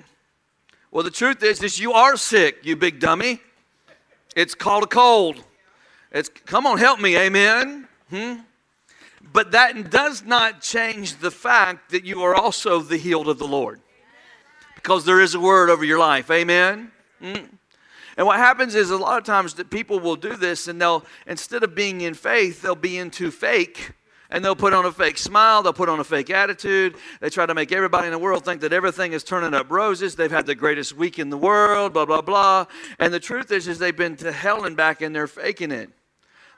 Well, 0.91 1.03
the 1.03 1.11
truth 1.11 1.43
is, 1.43 1.63
is 1.63 1.79
you 1.79 1.93
are 1.93 2.17
sick, 2.17 2.59
you 2.63 2.77
big 2.77 3.01
dummy. 3.01 3.41
It's 4.35 4.55
called 4.55 4.85
a 4.85 4.87
cold. 4.87 5.43
It's 6.13 6.29
come 6.29 6.67
on, 6.67 6.79
help 6.79 7.01
me, 7.01 7.19
amen. 7.19 7.89
Hmm? 8.11 8.35
But 9.33 9.51
that 9.53 9.91
does 9.91 10.25
not 10.25 10.61
change 10.61 11.17
the 11.17 11.31
fact 11.31 11.91
that 11.91 12.05
you 12.05 12.23
are 12.23 12.35
also 12.35 12.81
the 12.81 12.97
healed 12.97 13.29
of 13.29 13.39
the 13.39 13.47
Lord. 13.47 13.81
Because 14.75 15.05
there 15.05 15.21
is 15.21 15.35
a 15.35 15.41
word 15.41 15.69
over 15.69 15.85
your 15.85 15.99
life. 15.99 16.31
Amen. 16.31 16.93
Mm. 17.21 17.49
And 18.17 18.27
what 18.27 18.39
happens 18.39 18.75
is 18.75 18.91
a 18.91 18.97
lot 18.97 19.19
of 19.19 19.25
times 19.25 19.55
that 19.55 19.69
people 19.69 19.99
will 19.99 20.17
do 20.17 20.37
this 20.37 20.69
and 20.69 20.81
they'll, 20.81 21.05
instead 21.27 21.63
of 21.65 21.75
being 21.75 22.03
in 22.03 22.15
faith, 22.15 22.63
they'll 22.63 22.75
be 22.75 22.97
into 22.97 23.31
fake 23.31 23.93
and 24.31 24.45
they'll 24.45 24.57
put 24.57 24.73
on 24.73 24.85
a 24.85 24.93
fake 24.93 25.19
smile, 25.19 25.63
they'll 25.63 25.73
put 25.73 25.89
on 25.89 26.01
a 26.01 26.05
fake 26.05 26.31
attitude. 26.31 26.97
They 27.21 27.31
try 27.31 27.47
to 27.47 27.55
make 27.55 27.73
everybody 27.73 28.07
in 28.07 28.13
the 28.13 28.19
world 28.19 28.45
think 28.45 28.61
that 28.63 28.73
everything 28.73 29.13
is 29.13 29.23
turning 29.23 29.55
up 29.55 29.71
roses. 29.71 30.17
They've 30.17 30.31
had 30.31 30.47
the 30.47 30.55
greatest 30.55 30.97
week 30.97 31.19
in 31.19 31.31
the 31.31 31.37
world, 31.37 31.93
blah, 31.93 32.05
blah, 32.05 32.21
blah. 32.21 32.67
And 32.99 33.13
the 33.13 33.21
truth 33.21 33.53
is, 33.53 33.69
is 33.69 33.79
they've 33.79 33.97
been 33.97 34.17
to 34.17 34.33
hell 34.33 34.65
and 34.65 34.77
back 34.77 35.03
and 35.03 35.15
they're 35.15 35.27
faking 35.27 35.71
it. 35.71 35.91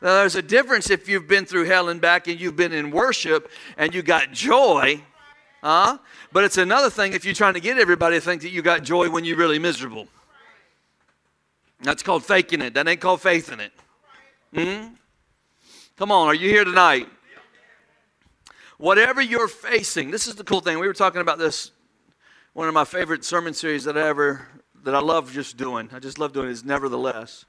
Now, 0.01 0.15
there's 0.21 0.37
a 0.37 0.43
difference 0.43 0.91
if 0.91 1.09
you've 1.09 1.27
been 1.27 1.45
through 1.45 1.65
hell 1.65 1.89
and 1.89 2.01
back 2.01 2.29
and 2.29 2.41
you've 2.41 2.57
been 2.57 2.73
in 2.73 2.91
worship 2.91 3.51
and 3.77 3.93
you 3.93 4.03
got 4.03 4.31
joy, 4.33 5.03
huh? 5.63 5.99
But 6.33 6.45
it's 6.45 6.57
another 6.57 6.89
thing 6.89 7.15
if 7.15 7.25
you're 7.25 7.35
trying 7.35 7.55
to 7.55 7.61
get 7.61 7.79
everybody 7.79 8.17
to 8.17 8.21
think 8.21 8.43
that 8.43 8.51
you 8.51 8.63
got 8.63 8.85
joy 8.85 9.11
when 9.11 9.25
you're 9.25 9.37
really 9.37 9.59
miserable. 9.59 10.07
That's 11.81 12.03
called 12.03 12.25
faking 12.25 12.63
it. 12.63 12.75
That 12.75 12.87
ain't 12.87 13.01
called 13.01 13.21
faith 13.21 13.53
in 13.53 13.61
it. 13.61 13.73
hmm 14.55 14.95
Come 15.97 16.13
on, 16.13 16.29
are 16.29 16.35
you 16.35 16.49
here 16.49 16.65
tonight? 16.65 17.09
Whatever 18.79 19.21
you're 19.21 19.49
facing, 19.49 20.13
this 20.13 20.29
is 20.29 20.37
the 20.37 20.45
cool 20.45 20.61
thing. 20.61 20.79
We 20.79 20.87
were 20.87 20.95
talking 20.95 21.21
about 21.21 21.39
this. 21.39 21.73
One 22.53 22.69
of 22.69 22.75
my 22.75 22.85
favorite 22.85 23.25
sermon 23.25 23.53
series 23.53 23.83
that 23.85 23.99
I 23.99 24.07
ever 24.07 24.47
that 24.85 24.95
I 24.95 25.01
love 25.01 25.33
just 25.33 25.57
doing. 25.57 25.91
I 25.93 25.99
just 25.99 26.21
love 26.21 26.33
doing 26.33 26.49
is 26.49 26.65
nevertheless. 26.65 27.45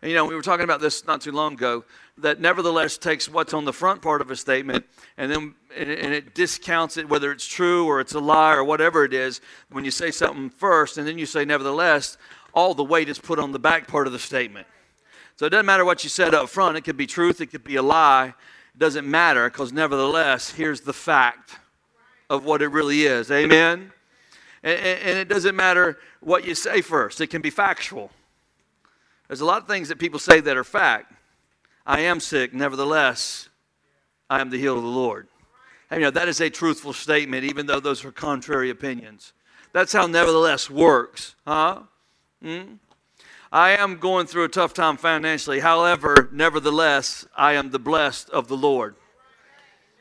And, 0.00 0.10
you 0.10 0.16
know, 0.16 0.24
we 0.24 0.36
were 0.36 0.42
talking 0.42 0.62
about 0.62 0.80
this 0.80 1.04
not 1.04 1.20
too 1.20 1.32
long 1.32 1.54
ago, 1.54 1.84
that 2.18 2.40
nevertheless 2.40 2.96
takes 2.96 3.28
what's 3.28 3.52
on 3.52 3.64
the 3.64 3.72
front 3.72 4.02
part 4.02 4.20
of 4.20 4.30
a 4.30 4.36
statement 4.36 4.84
and 5.16 5.32
then 5.32 5.54
and 5.76 5.88
it 5.90 6.32
discounts 6.32 6.96
it, 6.96 7.08
whether 7.08 7.32
it's 7.32 7.46
true 7.46 7.86
or 7.86 7.98
it's 7.98 8.14
a 8.14 8.20
lie 8.20 8.54
or 8.54 8.62
whatever 8.62 9.04
it 9.04 9.12
is. 9.12 9.40
When 9.70 9.84
you 9.84 9.90
say 9.90 10.12
something 10.12 10.48
first 10.48 10.96
and 10.96 11.08
then 11.08 11.18
you 11.18 11.26
say 11.26 11.44
nevertheless, 11.44 12.16
all 12.54 12.72
the 12.72 12.84
weight 12.84 13.08
is 13.08 13.18
put 13.18 13.40
on 13.40 13.50
the 13.50 13.58
back 13.58 13.88
part 13.88 14.06
of 14.06 14.12
the 14.12 14.18
statement. 14.20 14.68
So 15.34 15.46
it 15.46 15.50
doesn't 15.50 15.66
matter 15.66 15.84
what 15.84 16.04
you 16.04 16.10
said 16.10 16.34
up 16.34 16.48
front. 16.48 16.76
It 16.76 16.82
could 16.82 16.96
be 16.96 17.08
truth, 17.08 17.40
it 17.40 17.46
could 17.46 17.64
be 17.64 17.74
a 17.74 17.82
lie. 17.82 18.34
Doesn't 18.76 19.08
matter 19.08 19.48
because 19.50 19.72
nevertheless, 19.72 20.50
here's 20.50 20.80
the 20.80 20.92
fact 20.92 21.58
of 22.30 22.44
what 22.44 22.62
it 22.62 22.68
really 22.68 23.02
is. 23.02 23.30
Amen? 23.30 23.92
And, 24.62 24.78
and 24.78 25.18
it 25.18 25.28
doesn't 25.28 25.54
matter 25.54 25.98
what 26.20 26.46
you 26.46 26.54
say 26.54 26.80
first, 26.80 27.20
it 27.20 27.28
can 27.28 27.42
be 27.42 27.50
factual. 27.50 28.10
There's 29.28 29.40
a 29.40 29.44
lot 29.44 29.62
of 29.62 29.68
things 29.68 29.88
that 29.88 29.98
people 29.98 30.18
say 30.18 30.40
that 30.40 30.56
are 30.56 30.64
fact. 30.64 31.12
I 31.86 32.00
am 32.00 32.20
sick, 32.20 32.54
nevertheless, 32.54 33.48
I 34.30 34.40
am 34.40 34.50
the 34.50 34.58
healed 34.58 34.78
of 34.78 34.84
the 34.84 34.90
Lord. 34.90 35.26
And, 35.90 36.00
you 36.00 36.06
know, 36.06 36.10
that 36.10 36.28
is 36.28 36.40
a 36.40 36.48
truthful 36.48 36.92
statement, 36.92 37.44
even 37.44 37.66
though 37.66 37.80
those 37.80 38.04
are 38.04 38.12
contrary 38.12 38.70
opinions. 38.70 39.32
That's 39.72 39.92
how 39.92 40.06
nevertheless 40.06 40.70
works, 40.70 41.34
huh? 41.46 41.80
Hmm? 42.42 42.74
I 43.52 43.72
am 43.72 43.98
going 43.98 44.26
through 44.26 44.44
a 44.44 44.48
tough 44.48 44.72
time 44.72 44.96
financially. 44.96 45.60
However, 45.60 46.30
nevertheless, 46.32 47.26
I 47.36 47.52
am 47.52 47.70
the 47.70 47.78
blessed 47.78 48.30
of 48.30 48.48
the 48.48 48.56
Lord. 48.56 48.94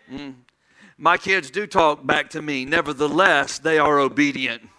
Hmm? 0.10 0.32
My 0.98 1.18
kids 1.18 1.52
do 1.52 1.68
talk 1.68 2.06
back 2.06 2.30
to 2.30 2.42
me. 2.42 2.64
Nevertheless, 2.64 3.60
they 3.60 3.78
are 3.78 4.00
obedient. 4.00 4.70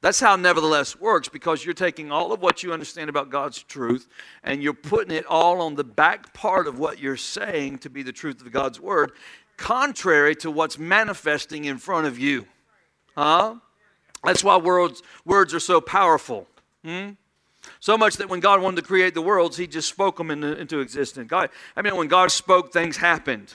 That's 0.00 0.18
how 0.18 0.34
nevertheless 0.34 0.98
works 0.98 1.28
because 1.28 1.64
you're 1.64 1.74
taking 1.74 2.10
all 2.10 2.32
of 2.32 2.40
what 2.40 2.62
you 2.62 2.72
understand 2.72 3.10
about 3.10 3.28
God's 3.28 3.62
truth 3.62 4.08
and 4.42 4.62
you're 4.62 4.72
putting 4.72 5.14
it 5.14 5.26
all 5.26 5.60
on 5.60 5.74
the 5.74 5.84
back 5.84 6.32
part 6.32 6.66
of 6.66 6.78
what 6.78 6.98
you're 6.98 7.16
saying 7.18 7.78
to 7.78 7.90
be 7.90 8.02
the 8.02 8.12
truth 8.12 8.40
of 8.40 8.50
God's 8.50 8.80
word, 8.80 9.12
contrary 9.58 10.34
to 10.36 10.50
what's 10.50 10.78
manifesting 10.78 11.66
in 11.66 11.78
front 11.78 12.06
of 12.06 12.18
you. 12.18 12.46
Huh? 13.14 13.56
That's 14.24 14.42
why 14.42 14.56
words, 14.56 15.02
words 15.24 15.52
are 15.52 15.60
so 15.60 15.80
powerful. 15.80 16.48
Hmm? 16.82 17.10
So 17.80 17.96
much 17.96 18.16
that 18.16 18.28
when 18.28 18.40
God 18.40 18.60
wanted 18.60 18.76
to 18.76 18.82
create 18.82 19.14
the 19.14 19.22
worlds, 19.22 19.56
He 19.56 19.66
just 19.66 19.88
spoke 19.88 20.16
them 20.16 20.30
into, 20.30 20.58
into 20.58 20.80
existence. 20.80 21.28
God, 21.28 21.50
I 21.76 21.82
mean, 21.82 21.96
when 21.96 22.08
God 22.08 22.30
spoke, 22.30 22.72
things 22.72 22.96
happened. 22.96 23.54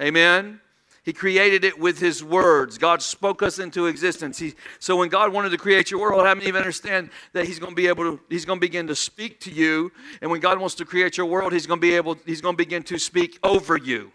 Amen. 0.00 0.60
He 1.04 1.12
created 1.12 1.64
it 1.64 1.80
with 1.80 1.98
His 1.98 2.22
words. 2.22 2.78
God 2.78 3.02
spoke 3.02 3.42
us 3.42 3.58
into 3.58 3.86
existence. 3.86 4.38
He, 4.38 4.54
so 4.78 4.96
when 4.96 5.08
God 5.08 5.32
wanted 5.32 5.50
to 5.50 5.58
create 5.58 5.90
your 5.90 6.00
world, 6.00 6.22
many 6.22 6.48
of 6.48 6.54
you 6.54 6.56
understand 6.56 7.10
that 7.32 7.46
He's 7.46 7.58
going 7.58 7.72
to 7.72 7.76
be 7.76 7.88
able 7.88 8.04
to? 8.04 8.20
He's 8.28 8.44
going 8.44 8.58
to 8.58 8.60
begin 8.60 8.86
to 8.86 8.94
speak 8.94 9.40
to 9.40 9.50
you, 9.50 9.90
and 10.20 10.30
when 10.30 10.40
God 10.40 10.60
wants 10.60 10.76
to 10.76 10.84
create 10.84 11.16
your 11.16 11.26
world, 11.26 11.52
He's 11.52 11.66
going 11.66 11.80
to 11.80 11.86
be 11.86 11.94
able. 11.94 12.16
He's 12.24 12.40
going 12.40 12.54
to 12.54 12.56
begin 12.56 12.84
to 12.84 12.98
speak 12.98 13.38
over 13.42 13.76
you, 13.76 14.12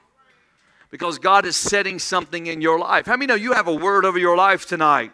because 0.89 1.19
God 1.19 1.45
is 1.45 1.57
setting 1.57 1.99
something 1.99 2.47
in 2.47 2.61
your 2.61 2.79
life. 2.79 3.05
How 3.05 3.17
many 3.17 3.25
know 3.25 3.35
you 3.35 3.51
have 3.51 3.67
a 3.67 3.75
word 3.75 4.05
over 4.05 4.17
your 4.17 4.37
life 4.37 4.65
tonight? 4.65 5.11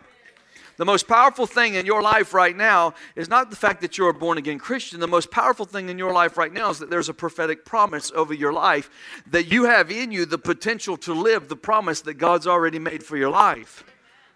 The 0.77 0.85
most 0.85 1.07
powerful 1.07 1.45
thing 1.45 1.75
in 1.75 1.85
your 1.85 2.01
life 2.01 2.33
right 2.33 2.55
now 2.55 2.95
is 3.15 3.29
not 3.29 3.51
the 3.51 3.55
fact 3.55 3.81
that 3.81 3.97
you're 3.97 4.09
a 4.09 4.13
born 4.13 4.39
again 4.39 4.57
Christian. 4.57 4.99
The 4.99 5.07
most 5.07 5.29
powerful 5.29 5.65
thing 5.65 5.89
in 5.89 5.99
your 5.99 6.13
life 6.13 6.37
right 6.37 6.51
now 6.51 6.71
is 6.71 6.79
that 6.79 6.89
there's 6.89 7.09
a 7.09 7.13
prophetic 7.13 7.63
promise 7.63 8.11
over 8.15 8.33
your 8.33 8.53
life 8.53 8.89
that 9.27 9.51
you 9.51 9.65
have 9.65 9.91
in 9.91 10.11
you 10.11 10.25
the 10.25 10.39
potential 10.39 10.97
to 10.97 11.13
live 11.13 11.47
the 11.47 11.55
promise 11.55 12.01
that 12.01 12.15
God's 12.15 12.47
already 12.47 12.79
made 12.79 13.03
for 13.03 13.17
your 13.17 13.29
life. 13.29 13.83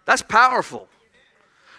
That's 0.06 0.22
powerful. 0.22 0.88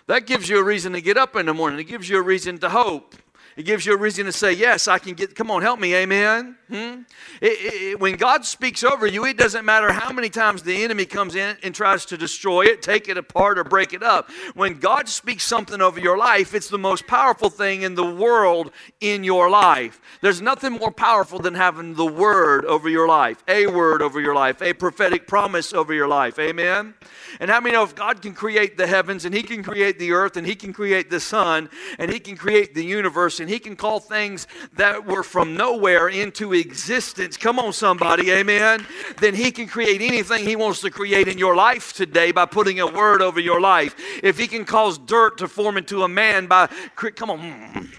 That 0.06 0.26
gives 0.26 0.48
you 0.48 0.58
a 0.58 0.64
reason 0.64 0.92
to 0.94 1.00
get 1.00 1.16
up 1.16 1.36
in 1.36 1.46
the 1.46 1.54
morning, 1.54 1.78
it 1.78 1.84
gives 1.84 2.08
you 2.08 2.18
a 2.18 2.22
reason 2.22 2.58
to 2.58 2.70
hope. 2.70 3.14
It 3.58 3.64
gives 3.64 3.84
you 3.84 3.92
a 3.92 3.96
reason 3.96 4.24
to 4.26 4.32
say, 4.32 4.52
Yes, 4.52 4.86
I 4.86 5.00
can 5.00 5.14
get, 5.14 5.34
come 5.34 5.50
on, 5.50 5.62
help 5.62 5.80
me, 5.80 5.92
amen. 5.96 6.56
Hmm? 6.68 7.02
It, 7.40 7.74
it, 7.92 8.00
when 8.00 8.16
God 8.16 8.44
speaks 8.44 8.84
over 8.84 9.04
you, 9.04 9.24
it 9.24 9.36
doesn't 9.36 9.64
matter 9.64 9.90
how 9.90 10.12
many 10.12 10.28
times 10.28 10.62
the 10.62 10.84
enemy 10.84 11.06
comes 11.06 11.34
in 11.34 11.56
and 11.64 11.74
tries 11.74 12.04
to 12.06 12.16
destroy 12.16 12.66
it, 12.66 12.82
take 12.82 13.08
it 13.08 13.16
apart, 13.16 13.58
or 13.58 13.64
break 13.64 13.94
it 13.94 14.02
up. 14.02 14.30
When 14.54 14.78
God 14.78 15.08
speaks 15.08 15.42
something 15.42 15.80
over 15.80 15.98
your 15.98 16.16
life, 16.16 16.54
it's 16.54 16.68
the 16.68 16.78
most 16.78 17.08
powerful 17.08 17.50
thing 17.50 17.82
in 17.82 17.96
the 17.96 18.04
world 18.04 18.70
in 19.00 19.24
your 19.24 19.50
life. 19.50 20.00
There's 20.20 20.40
nothing 20.40 20.74
more 20.74 20.92
powerful 20.92 21.40
than 21.40 21.54
having 21.54 21.94
the 21.94 22.06
word 22.06 22.64
over 22.64 22.88
your 22.88 23.08
life, 23.08 23.42
a 23.48 23.66
word 23.66 24.02
over 24.02 24.20
your 24.20 24.34
life, 24.34 24.62
a 24.62 24.72
prophetic 24.72 25.26
promise 25.26 25.72
over 25.72 25.92
your 25.92 26.06
life, 26.06 26.38
amen. 26.38 26.94
And 27.40 27.50
how 27.50 27.60
many 27.60 27.74
know 27.74 27.82
if 27.82 27.94
God 27.94 28.22
can 28.22 28.34
create 28.34 28.76
the 28.76 28.86
heavens 28.86 29.24
and 29.24 29.34
He 29.34 29.42
can 29.42 29.64
create 29.64 29.98
the 29.98 30.12
earth 30.12 30.36
and 30.36 30.46
He 30.46 30.54
can 30.54 30.72
create 30.72 31.10
the 31.10 31.18
sun 31.20 31.70
and 31.98 32.12
He 32.12 32.20
can 32.20 32.36
create 32.36 32.74
the 32.74 32.84
universe 32.84 33.40
and 33.40 33.47
He 33.48 33.58
can 33.58 33.76
call 33.76 34.00
things 34.00 34.46
that 34.74 35.06
were 35.06 35.22
from 35.22 35.56
nowhere 35.56 36.08
into 36.08 36.52
existence? 36.52 37.36
Come 37.36 37.58
on, 37.58 37.72
somebody, 37.72 38.30
amen. 38.30 38.86
Then 39.18 39.34
He 39.34 39.50
can 39.50 39.66
create 39.66 40.00
anything 40.00 40.46
He 40.46 40.56
wants 40.56 40.80
to 40.82 40.90
create 40.90 41.28
in 41.28 41.38
your 41.38 41.56
life 41.56 41.92
today 41.92 42.32
by 42.32 42.46
putting 42.46 42.80
a 42.80 42.86
word 42.86 43.22
over 43.22 43.40
your 43.40 43.60
life. 43.60 43.94
If 44.22 44.38
He 44.38 44.46
can 44.46 44.64
cause 44.64 44.98
dirt 44.98 45.38
to 45.38 45.48
form 45.48 45.76
into 45.76 46.02
a 46.02 46.08
man 46.08 46.46
by, 46.46 46.68
come 47.16 47.30
on. 47.30 47.90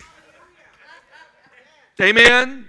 Amen. 2.01 2.69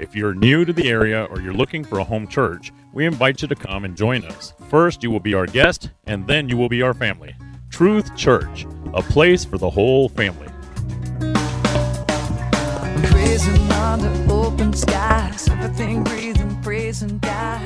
If 0.00 0.16
you're 0.16 0.32
new 0.32 0.64
to 0.64 0.72
the 0.72 0.88
area 0.88 1.24
or 1.24 1.42
you're 1.42 1.52
looking 1.52 1.84
for 1.84 1.98
a 1.98 2.04
home 2.04 2.26
church, 2.26 2.72
we 2.94 3.04
invite 3.04 3.42
you 3.42 3.48
to 3.48 3.54
come 3.54 3.84
and 3.84 3.94
join 3.94 4.24
us. 4.24 4.54
First, 4.70 5.02
you 5.02 5.10
will 5.10 5.20
be 5.20 5.34
our 5.34 5.44
guest, 5.44 5.90
and 6.06 6.26
then 6.26 6.48
you 6.48 6.56
will 6.56 6.70
be 6.70 6.80
our 6.80 6.94
family. 6.94 7.34
Truth 7.68 8.16
Church, 8.16 8.66
a 8.94 9.02
place 9.02 9.44
for 9.44 9.58
the 9.58 9.68
whole 9.68 10.08
family. 10.08 10.46
Cruising 13.10 13.70
under 13.72 14.32
open 14.32 14.72
skies, 14.72 15.46
everything 15.50 16.02
breathing, 16.02 16.62
praising 16.62 17.18
God. 17.18 17.60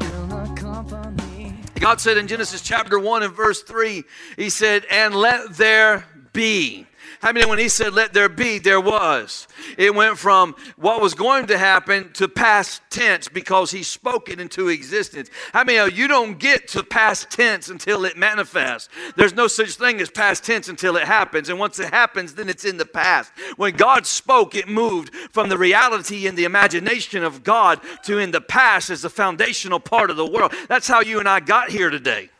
Feel 0.00 0.26
the 0.28 0.52
company. 0.56 1.54
God 1.74 2.00
said 2.00 2.16
in 2.16 2.26
Genesis 2.26 2.62
chapter 2.62 2.98
1 2.98 3.22
and 3.22 3.34
verse 3.34 3.62
3, 3.64 4.02
He 4.38 4.48
said, 4.48 4.86
And 4.90 5.14
let 5.14 5.58
there 5.58 6.06
be. 6.32 6.86
How 7.20 7.32
many, 7.32 7.44
when 7.46 7.58
He 7.58 7.68
said, 7.68 7.92
Let 7.92 8.14
there 8.14 8.30
be, 8.30 8.58
there 8.58 8.80
was? 8.80 9.46
It 9.76 9.94
went 9.94 10.16
from 10.16 10.54
what 10.76 11.02
was 11.02 11.12
going 11.12 11.46
to 11.48 11.58
happen 11.58 12.12
to 12.14 12.28
past 12.28 12.80
tense 12.88 13.28
because 13.28 13.70
He 13.70 13.82
spoke 13.82 14.30
it 14.30 14.40
into 14.40 14.68
existence. 14.68 15.28
How 15.52 15.62
many 15.64 15.94
you 15.94 16.08
don't 16.08 16.38
get 16.38 16.66
to 16.68 16.82
past 16.82 17.30
tense 17.30 17.68
until 17.68 18.06
it 18.06 18.16
manifests? 18.16 18.88
There's 19.16 19.34
no 19.34 19.48
such 19.48 19.74
thing 19.74 20.00
as 20.00 20.10
past 20.10 20.44
tense 20.44 20.68
until 20.68 20.96
it 20.96 21.04
happens. 21.04 21.50
And 21.50 21.58
once 21.58 21.78
it 21.78 21.90
happens, 21.90 22.34
then 22.34 22.48
it's 22.48 22.64
in 22.64 22.78
the 22.78 22.86
past. 22.86 23.32
When 23.56 23.76
God 23.76 24.06
spoke, 24.06 24.54
it 24.54 24.66
moved 24.68 25.14
from 25.30 25.50
the 25.50 25.58
reality 25.58 26.26
and 26.26 26.38
the 26.38 26.44
imagination 26.44 27.22
of 27.22 27.44
God 27.44 27.80
to 28.04 28.18
in 28.18 28.30
the 28.30 28.40
past 28.40 28.88
as 28.88 29.02
the 29.02 29.10
foundational 29.10 29.78
part 29.78 30.08
of 30.08 30.16
the 30.16 30.26
world. 30.26 30.54
That's 30.68 30.88
how 30.88 31.00
you 31.00 31.18
and 31.18 31.28
I 31.28 31.40
got 31.40 31.70
here 31.70 31.90
today. 31.90 32.30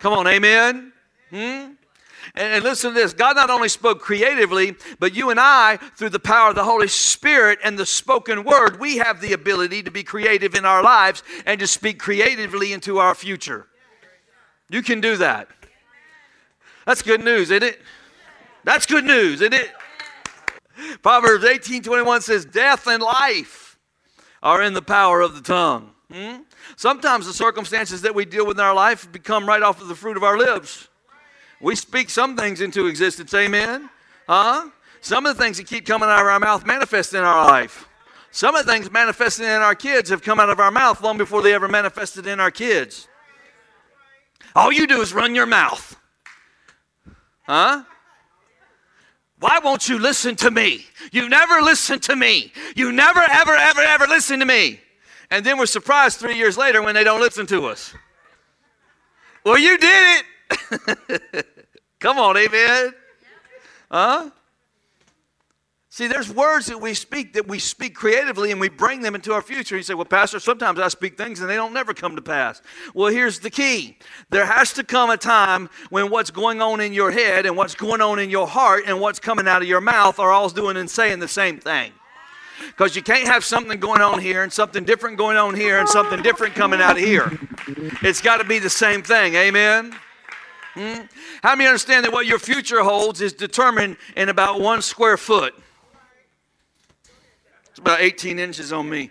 Come 0.00 0.12
on, 0.12 0.26
amen? 0.26 0.92
Hmm? 1.30 1.72
And, 2.34 2.64
listen 2.64 2.90
to 2.90 2.94
this 2.94 3.12
God 3.12 3.36
not 3.36 3.50
only 3.50 3.68
spoke 3.68 4.00
creatively, 4.00 4.76
but 4.98 5.14
you 5.14 5.30
and 5.30 5.40
I, 5.40 5.78
through 5.96 6.10
the 6.10 6.18
power 6.18 6.50
of 6.50 6.54
the 6.54 6.64
Holy 6.64 6.88
Spirit 6.88 7.58
and 7.62 7.78
the 7.78 7.86
spoken 7.86 8.44
word, 8.44 8.80
we 8.80 8.98
have 8.98 9.20
the 9.20 9.32
ability 9.32 9.82
to 9.84 9.90
be 9.90 10.02
creative 10.02 10.54
in 10.54 10.64
our 10.64 10.82
lives 10.82 11.22
and 11.44 11.60
to 11.60 11.66
speak 11.66 11.98
creatively 11.98 12.72
into 12.72 12.98
our 12.98 13.14
future. 13.14 13.66
You 14.68 14.82
can 14.82 15.00
do 15.00 15.16
that. 15.18 15.48
That's 16.86 17.02
good 17.02 17.24
news, 17.24 17.50
isn't 17.50 17.62
it? 17.62 17.80
That's 18.64 18.86
good 18.86 19.04
news, 19.04 19.40
isn't 19.40 19.54
it? 19.54 19.72
Proverbs 21.02 21.44
18 21.44 21.82
21 21.82 22.20
says, 22.20 22.44
Death 22.44 22.86
and 22.86 23.02
life 23.02 23.78
are 24.42 24.62
in 24.62 24.74
the 24.74 24.82
power 24.82 25.20
of 25.20 25.34
the 25.34 25.40
tongue. 25.40 25.92
Hmm? 26.12 26.42
Sometimes 26.76 27.26
the 27.26 27.32
circumstances 27.32 28.02
that 28.02 28.14
we 28.14 28.24
deal 28.24 28.46
with 28.46 28.58
in 28.58 28.64
our 28.64 28.74
life 28.74 29.10
become 29.10 29.46
right 29.46 29.62
off 29.62 29.80
of 29.80 29.88
the 29.88 29.94
fruit 29.94 30.16
of 30.16 30.22
our 30.22 30.38
lips. 30.38 30.88
We 31.60 31.74
speak 31.74 32.10
some 32.10 32.36
things 32.36 32.60
into 32.60 32.86
existence, 32.86 33.32
amen? 33.34 33.88
Huh? 34.28 34.70
Some 35.00 35.26
of 35.26 35.36
the 35.36 35.42
things 35.42 35.56
that 35.58 35.66
keep 35.66 35.86
coming 35.86 36.08
out 36.08 36.20
of 36.20 36.26
our 36.26 36.40
mouth 36.40 36.66
manifest 36.66 37.14
in 37.14 37.20
our 37.20 37.46
life. 37.46 37.88
Some 38.30 38.54
of 38.54 38.66
the 38.66 38.72
things 38.72 38.90
manifesting 38.90 39.46
in 39.46 39.52
our 39.52 39.74
kids 39.74 40.10
have 40.10 40.22
come 40.22 40.38
out 40.38 40.50
of 40.50 40.60
our 40.60 40.70
mouth 40.70 41.00
long 41.00 41.16
before 41.16 41.42
they 41.42 41.54
ever 41.54 41.68
manifested 41.68 42.26
in 42.26 42.40
our 42.40 42.50
kids. 42.50 43.08
All 44.54 44.72
you 44.72 44.86
do 44.86 45.00
is 45.00 45.14
run 45.14 45.34
your 45.34 45.46
mouth. 45.46 45.96
Huh? 47.44 47.84
Why 49.38 49.60
won't 49.62 49.88
you 49.88 49.98
listen 49.98 50.34
to 50.36 50.50
me? 50.50 50.84
You 51.12 51.28
never 51.28 51.62
listen 51.62 52.00
to 52.00 52.16
me. 52.16 52.52
You 52.74 52.90
never, 52.92 53.20
ever, 53.20 53.54
ever, 53.54 53.80
ever 53.80 54.06
listen 54.06 54.40
to 54.40 54.46
me. 54.46 54.80
And 55.30 55.44
then 55.44 55.58
we're 55.58 55.66
surprised 55.66 56.18
three 56.18 56.36
years 56.36 56.56
later 56.56 56.82
when 56.82 56.94
they 56.94 57.04
don't 57.04 57.20
listen 57.20 57.46
to 57.46 57.66
us. 57.66 57.94
Well, 59.44 59.58
you 59.58 59.78
did 59.78 60.18
it. 60.18 60.26
Come 61.98 62.18
on, 62.18 62.36
amen. 62.36 62.94
Huh? 63.90 64.30
See, 65.96 66.08
there's 66.08 66.30
words 66.30 66.66
that 66.66 66.78
we 66.78 66.92
speak 66.92 67.32
that 67.32 67.48
we 67.48 67.58
speak 67.58 67.94
creatively 67.94 68.50
and 68.50 68.60
we 68.60 68.68
bring 68.68 69.00
them 69.00 69.14
into 69.14 69.32
our 69.32 69.40
future. 69.40 69.78
You 69.78 69.82
say, 69.82 69.94
Well, 69.94 70.04
Pastor, 70.04 70.38
sometimes 70.40 70.78
I 70.78 70.88
speak 70.88 71.16
things 71.16 71.40
and 71.40 71.48
they 71.48 71.54
don't 71.54 71.72
never 71.72 71.94
come 71.94 72.16
to 72.16 72.20
pass. 72.20 72.60
Well, 72.92 73.10
here's 73.10 73.38
the 73.38 73.48
key 73.48 73.96
there 74.28 74.44
has 74.44 74.74
to 74.74 74.84
come 74.84 75.08
a 75.08 75.16
time 75.16 75.70
when 75.88 76.10
what's 76.10 76.30
going 76.30 76.60
on 76.60 76.82
in 76.82 76.92
your 76.92 77.10
head 77.10 77.46
and 77.46 77.56
what's 77.56 77.74
going 77.74 78.02
on 78.02 78.18
in 78.18 78.28
your 78.28 78.46
heart 78.46 78.84
and 78.86 79.00
what's 79.00 79.18
coming 79.18 79.48
out 79.48 79.62
of 79.62 79.68
your 79.68 79.80
mouth 79.80 80.18
are 80.18 80.32
all 80.32 80.50
doing 80.50 80.76
and 80.76 80.90
saying 80.90 81.18
the 81.18 81.28
same 81.28 81.58
thing. 81.58 81.92
Because 82.66 82.94
you 82.94 83.02
can't 83.02 83.26
have 83.26 83.42
something 83.42 83.80
going 83.80 84.02
on 84.02 84.18
here 84.18 84.42
and 84.42 84.52
something 84.52 84.84
different 84.84 85.16
going 85.16 85.38
on 85.38 85.54
here 85.54 85.78
and 85.78 85.88
something 85.88 86.20
different 86.22 86.54
coming 86.54 86.82
out 86.82 86.98
of 86.98 87.04
here. 87.04 87.38
It's 88.02 88.20
got 88.20 88.36
to 88.36 88.44
be 88.44 88.58
the 88.58 88.68
same 88.68 89.02
thing. 89.02 89.34
Amen? 89.34 89.96
Hmm? 90.76 91.02
How 91.42 91.56
many 91.56 91.66
understand 91.66 92.04
that 92.04 92.12
what 92.12 92.26
your 92.26 92.38
future 92.38 92.82
holds 92.82 93.22
is 93.22 93.32
determined 93.32 93.96
in 94.14 94.28
about 94.28 94.60
one 94.60 94.82
square 94.82 95.16
foot? 95.16 95.54
It's 97.70 97.78
about 97.78 98.02
18 98.02 98.38
inches 98.38 98.74
on 98.74 98.88
me. 98.88 99.10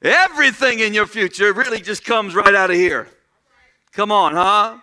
Everything 0.00 0.80
in 0.80 0.94
your 0.94 1.06
future 1.06 1.52
really 1.52 1.80
just 1.80 2.04
comes 2.04 2.34
right 2.34 2.54
out 2.54 2.70
of 2.70 2.76
here. 2.76 3.06
Come 3.92 4.10
on, 4.10 4.32
huh? 4.32 4.78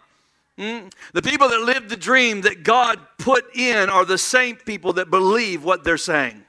Hmm? 0.58 0.89
The 1.13 1.24
people 1.24 1.50
that 1.50 1.62
live 1.62 1.89
the 1.89 1.98
dream 1.98 2.42
that 2.42 2.63
God 2.63 3.00
put 3.18 3.56
in 3.56 3.89
are 3.89 4.06
the 4.06 4.18
same 4.20 4.58
people 4.58 4.94
that 4.94 5.10
believe 5.10 5.63
what 5.63 5.84
they're 5.84 5.98
saying. 5.98 6.44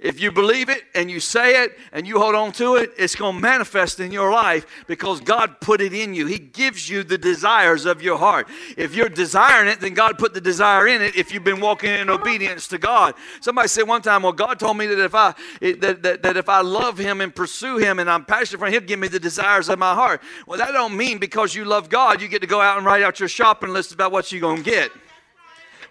If 0.00 0.20
you 0.20 0.30
believe 0.30 0.68
it 0.68 0.84
and 0.94 1.10
you 1.10 1.18
say 1.18 1.64
it 1.64 1.76
and 1.90 2.06
you 2.06 2.20
hold 2.20 2.36
on 2.36 2.52
to 2.52 2.76
it, 2.76 2.92
it's 2.96 3.16
going 3.16 3.34
to 3.34 3.40
manifest 3.40 3.98
in 3.98 4.12
your 4.12 4.30
life 4.30 4.64
because 4.86 5.20
God 5.20 5.60
put 5.60 5.80
it 5.80 5.92
in 5.92 6.14
you. 6.14 6.26
He 6.26 6.38
gives 6.38 6.88
you 6.88 7.02
the 7.02 7.18
desires 7.18 7.84
of 7.84 8.00
your 8.00 8.16
heart. 8.16 8.46
If 8.76 8.94
you're 8.94 9.08
desiring 9.08 9.68
it, 9.68 9.80
then 9.80 9.94
God 9.94 10.16
put 10.16 10.34
the 10.34 10.40
desire 10.40 10.86
in 10.86 11.02
it 11.02 11.16
if 11.16 11.34
you've 11.34 11.42
been 11.42 11.60
walking 11.60 11.90
in 11.90 12.08
obedience 12.10 12.68
to 12.68 12.78
God. 12.78 13.14
Somebody 13.40 13.66
said 13.66 13.88
one 13.88 14.00
time, 14.00 14.22
well, 14.22 14.32
God 14.32 14.60
told 14.60 14.76
me 14.76 14.86
that 14.86 15.02
if 15.02 15.16
I 15.16 15.34
that, 15.60 16.02
that, 16.04 16.22
that 16.22 16.36
if 16.36 16.48
I 16.48 16.60
love 16.60 16.96
him 16.96 17.20
and 17.20 17.34
pursue 17.34 17.78
him 17.78 17.98
and 17.98 18.08
I'm 18.08 18.24
passionate 18.24 18.60
for 18.60 18.66
him, 18.66 18.74
he'll 18.74 18.82
give 18.82 19.00
me 19.00 19.08
the 19.08 19.18
desires 19.18 19.68
of 19.68 19.80
my 19.80 19.94
heart. 19.94 20.22
Well, 20.46 20.58
that 20.58 20.70
don't 20.70 20.96
mean 20.96 21.18
because 21.18 21.56
you 21.56 21.64
love 21.64 21.88
God, 21.88 22.22
you 22.22 22.28
get 22.28 22.42
to 22.42 22.46
go 22.46 22.60
out 22.60 22.76
and 22.76 22.86
write 22.86 23.02
out 23.02 23.18
your 23.18 23.28
shopping 23.28 23.70
list 23.70 23.90
about 23.90 24.12
what 24.12 24.30
you're 24.30 24.40
going 24.40 24.62
to 24.62 24.70
get. 24.70 24.92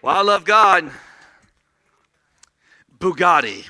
Well, 0.01 0.15
I 0.15 0.21
love 0.21 0.45
God. 0.45 0.89
Bugatti. 2.99 3.67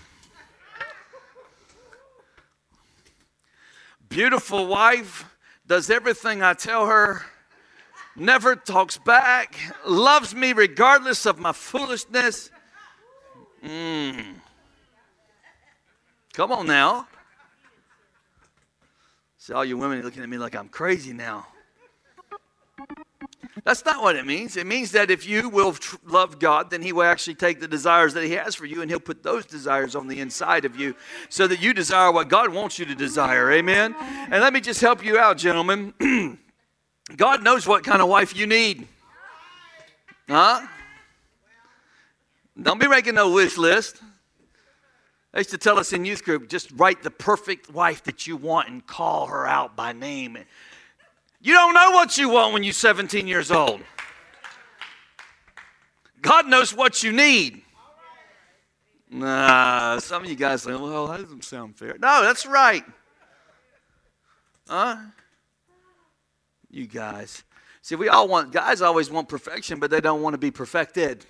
Beautiful 4.10 4.68
wife, 4.68 5.26
does 5.66 5.90
everything 5.90 6.42
I 6.42 6.54
tell 6.54 6.88
her, 6.88 7.22
never 8.16 8.56
talks 8.56 8.98
back, 8.98 9.56
loves 9.86 10.34
me 10.34 10.54
regardless 10.54 11.26
of 11.26 11.40
my 11.40 11.52
foolishness. 11.52 12.50
Mm. 13.64 14.36
Come 16.34 16.52
on 16.52 16.68
now. 16.68 17.08
See, 19.38 19.54
all 19.54 19.66
you 19.66 19.78
women 19.78 20.02
looking 20.02 20.24
at 20.24 20.30
me 20.30 20.38
like 20.38 20.56
I'm 20.56 20.70
crazy 20.70 21.14
now. 21.14 21.48
That's 23.64 23.84
not 23.86 24.02
what 24.02 24.16
it 24.16 24.26
means. 24.26 24.58
It 24.58 24.68
means 24.68 24.92
that 24.92 25.12
if 25.12 25.28
you 25.28 25.50
will 25.50 25.74
tr- 25.74 25.98
love 26.06 26.40
God, 26.40 26.70
then 26.70 26.82
He 26.82 26.94
will 26.94 27.04
actually 27.04 27.36
take 27.36 27.60
the 27.60 27.68
desires 27.68 28.14
that 28.14 28.24
He 28.24 28.32
has 28.34 28.56
for 28.56 28.66
you 28.66 28.82
and 28.82 28.90
He'll 28.90 29.00
put 29.00 29.24
those 29.24 29.46
desires 29.46 29.96
on 29.96 30.08
the 30.08 30.20
inside 30.20 30.66
of 30.66 30.76
you 30.76 30.96
so 31.30 31.48
that 31.48 31.62
you 31.62 31.74
desire 31.74 32.12
what 32.12 32.30
God 32.30 32.54
wants 32.54 32.80
you 32.80 32.86
to 32.86 32.96
desire. 32.96 33.52
Amen? 33.52 33.96
And 34.00 34.42
let 34.42 34.54
me 34.54 34.62
just 34.62 34.82
help 34.82 35.04
you 35.04 35.18
out, 35.18 35.38
gentlemen. 35.38 35.94
God 37.16 37.44
knows 37.44 37.66
what 37.66 37.84
kind 37.84 38.02
of 38.02 38.10
wife 38.10 38.36
you 38.36 38.48
need. 38.48 38.88
Huh? 40.28 40.66
Don't 42.62 42.80
be 42.80 42.88
making 42.88 43.16
no 43.16 43.32
wish 43.32 43.58
list. 43.58 44.02
They 45.32 45.42
used 45.42 45.52
to 45.52 45.58
tell 45.58 45.78
us 45.78 45.94
in 45.94 46.04
youth 46.04 46.24
group 46.24 46.50
just 46.50 46.72
write 46.72 47.04
the 47.04 47.12
perfect 47.12 47.72
wife 47.72 48.04
that 48.06 48.26
you 48.26 48.36
want 48.36 48.70
and 48.70 48.86
call 48.86 49.28
her 49.28 49.46
out 49.46 49.76
by 49.76 49.94
name. 49.94 50.38
You 51.48 51.54
don't 51.54 51.74
know 51.74 51.92
what 51.92 52.18
you 52.18 52.28
want 52.28 52.52
when 52.52 52.64
you're 52.64 52.74
17 52.74 53.26
years 53.26 53.52
old. 53.52 53.80
God 56.22 56.46
knows 56.46 56.74
what 56.74 57.04
you 57.04 57.14
need. 57.14 57.62
Nah, 59.10 59.98
some 60.00 60.26
of 60.26 60.30
you 60.30 60.36
guys 60.36 60.64
say, 60.64 60.72
well, 60.72 61.08
that 61.08 61.22
doesn't 61.22 61.46
sound 61.46 61.78
fair. 61.78 61.96
No, 62.02 62.22
that's 62.22 62.46
right. 62.46 62.84
Huh? 64.68 64.98
You 66.70 66.86
guys. 66.86 67.46
See, 67.82 67.96
we 67.96 68.10
all 68.10 68.28
want, 68.28 68.52
guys 68.52 68.82
always 68.82 69.10
want 69.10 69.30
perfection, 69.30 69.80
but 69.80 69.90
they 69.90 70.02
don't 70.02 70.22
want 70.22 70.34
to 70.34 70.38
be 70.38 70.52
perfected. 70.52 71.26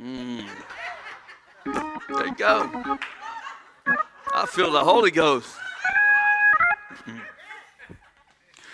Mm. 0.00 0.46
There 1.64 2.26
you 2.26 2.34
go. 2.36 2.98
I 4.44 4.46
feel 4.46 4.70
the 4.70 4.84
Holy 4.84 5.10
Ghost. 5.10 5.56